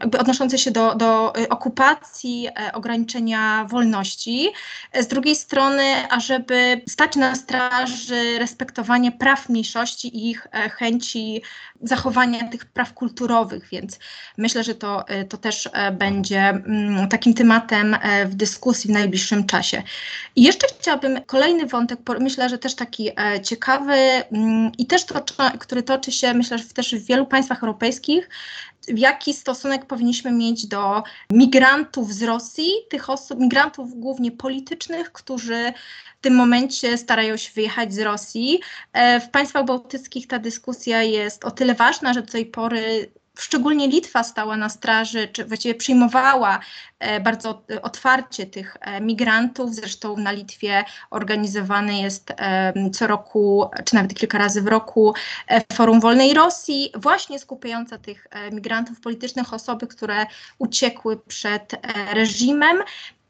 jakby 0.00 0.18
odnoszące 0.18 0.58
się 0.58 0.70
do, 0.70 0.94
do 0.94 1.32
okupacji, 1.50 2.48
e, 2.48 2.72
ograniczenia 2.72 3.66
wolności. 3.70 4.52
Z 5.00 5.06
drugiej 5.06 5.36
strony, 5.36 6.08
ażeby 6.10 6.80
stać 6.88 7.16
na 7.16 7.34
straży 7.34 8.38
respektowania 8.38 9.10
praw 9.10 9.48
mniejszości 9.48 10.16
i 10.16 10.30
ich 10.30 10.46
chęci 10.52 11.42
zachowania 11.82 12.48
tych 12.48 12.64
praw 12.64 12.92
kulturowych, 12.94 13.68
więc 13.72 13.98
myślę, 14.38 14.64
że 14.64 14.74
to, 14.74 15.04
to 15.28 15.36
też 15.36 15.68
będzie 15.92 16.40
mm, 16.40 17.08
takim 17.08 17.34
tematem 17.34 17.96
w 18.26 18.34
dyskusji 18.34 18.90
w 18.90 18.92
najbliższym 18.92 19.46
czasie. 19.46 19.82
I 20.36 20.42
jeszcze 20.42 20.66
chciałabym 20.80 21.20
kolejny 21.26 21.66
wątek, 21.66 22.02
myślę, 22.22 22.48
że 22.48 22.58
też 22.58 22.74
taki 22.74 23.10
e, 23.20 23.40
ciekawy 23.40 23.94
mm, 23.94 24.72
i 24.78 24.86
też 24.86 25.04
to, 25.04 25.24
który 25.58 25.82
toczy 25.82 26.12
się, 26.12 26.34
myślę, 26.34 26.58
że 26.58 26.64
też 26.64 26.94
w 26.94 27.06
wielu 27.06 27.26
państwach 27.26 27.62
europejskich, 27.62 28.28
jaki 28.88 29.34
stosunek 29.34 29.86
powinniśmy 29.86 30.32
mieć 30.32 30.66
do 30.66 31.02
migrantów 31.30 32.14
z 32.14 32.22
Rosji, 32.22 32.70
tych 32.90 33.10
osób, 33.10 33.40
migrantów 33.40 34.00
głównie 34.00 34.30
politycznych, 34.30 35.12
którzy 35.12 35.72
w 36.18 36.20
tym 36.20 36.34
momencie 36.34 36.98
starają 36.98 37.36
się 37.36 37.50
wyjechać 37.54 37.94
z 37.94 37.98
Rosji. 37.98 38.60
E, 38.92 39.20
w 39.20 39.30
państwach 39.30 39.64
bałtyckich 39.64 40.26
ta 40.26 40.38
dyskusja 40.38 41.02
jest 41.02 41.44
o 41.44 41.50
tyle 41.50 41.74
ważna, 41.74 42.14
że 42.14 42.22
do 42.22 42.32
tej 42.32 42.46
pory 42.46 43.12
szczególnie 43.38 43.88
Litwa 43.88 44.22
stała 44.24 44.56
na 44.56 44.68
straży, 44.68 45.28
czy 45.28 45.44
właściwie 45.44 45.74
przyjmowała 45.74 46.60
e, 46.98 47.20
bardzo 47.20 47.62
otwarcie 47.82 48.46
tych 48.46 48.76
e, 48.80 49.00
migrantów. 49.00 49.74
Zresztą 49.74 50.16
na 50.16 50.32
Litwie 50.32 50.84
organizowany 51.10 51.98
jest 51.98 52.30
e, 52.30 52.90
co 52.90 53.06
roku, 53.06 53.70
czy 53.84 53.94
nawet 53.94 54.14
kilka 54.14 54.38
razy 54.38 54.62
w 54.62 54.66
roku, 54.66 55.14
Forum 55.72 56.00
Wolnej 56.00 56.34
Rosji, 56.34 56.92
właśnie 56.94 57.38
skupiająca 57.38 57.98
tych 57.98 58.26
migrantów 58.52 59.00
politycznych, 59.00 59.54
osoby, 59.54 59.86
które 59.86 60.26
uciekły 60.58 61.16
przed 61.16 61.72
reżimem. 62.12 62.82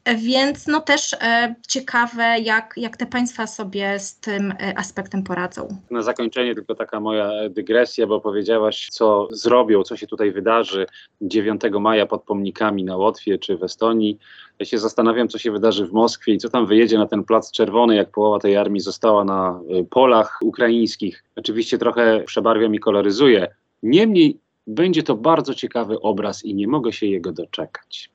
Więc 0.05 0.67
no 0.67 0.81
też 0.81 1.13
e, 1.13 1.55
ciekawe, 1.67 2.39
jak, 2.39 2.73
jak 2.77 2.97
te 2.97 3.05
państwa 3.05 3.47
sobie 3.47 3.99
z 3.99 4.19
tym 4.19 4.51
e, 4.51 4.77
aspektem 4.77 5.23
poradzą. 5.23 5.67
Na 5.91 6.01
zakończenie 6.01 6.55
tylko 6.55 6.75
taka 6.75 6.99
moja 6.99 7.49
dygresja, 7.49 8.07
bo 8.07 8.21
powiedziałaś, 8.21 8.87
co 8.91 9.27
zrobią, 9.31 9.83
co 9.83 9.97
się 9.97 10.07
tutaj 10.07 10.31
wydarzy 10.31 10.85
9 11.21 11.61
maja 11.79 12.05
pod 12.05 12.23
pomnikami 12.23 12.83
na 12.83 12.97
Łotwie 12.97 13.37
czy 13.37 13.57
w 13.57 13.63
Estonii. 13.63 14.17
Ja 14.59 14.65
się 14.65 14.77
zastanawiam, 14.77 15.27
co 15.27 15.37
się 15.37 15.51
wydarzy 15.51 15.85
w 15.85 15.91
Moskwie 15.91 16.33
i 16.33 16.37
co 16.37 16.49
tam 16.49 16.65
wyjedzie 16.65 16.97
na 16.97 17.05
ten 17.05 17.23
plac 17.23 17.51
czerwony, 17.51 17.95
jak 17.95 18.11
połowa 18.11 18.39
tej 18.39 18.57
armii 18.57 18.81
została 18.81 19.25
na 19.25 19.59
e, 19.69 19.83
polach 19.83 20.39
ukraińskich. 20.41 21.23
Oczywiście 21.35 21.77
trochę 21.77 22.23
przebarwiam 22.25 22.75
i 22.75 22.79
koloryzuję. 22.79 23.47
Niemniej 23.83 24.39
będzie 24.67 25.03
to 25.03 25.15
bardzo 25.15 25.53
ciekawy 25.53 25.99
obraz 25.99 26.45
i 26.45 26.55
nie 26.55 26.67
mogę 26.67 26.93
się 26.93 27.05
jego 27.05 27.31
doczekać. 27.31 28.12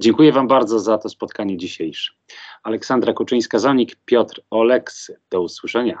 Dziękuję 0.00 0.32
Wam 0.32 0.48
bardzo 0.48 0.78
za 0.78 0.98
to 0.98 1.08
spotkanie 1.08 1.56
dzisiejsze. 1.56 2.12
Aleksandra 2.62 3.12
Kuczyńska-Zonik, 3.12 3.96
Piotr 4.04 4.40
Oleksy. 4.50 5.20
Do 5.30 5.42
usłyszenia. 5.42 5.98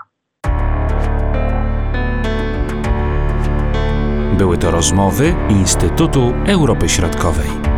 Były 4.38 4.58
to 4.58 4.70
rozmowy 4.70 5.34
Instytutu 5.50 6.32
Europy 6.46 6.88
Środkowej. 6.88 7.69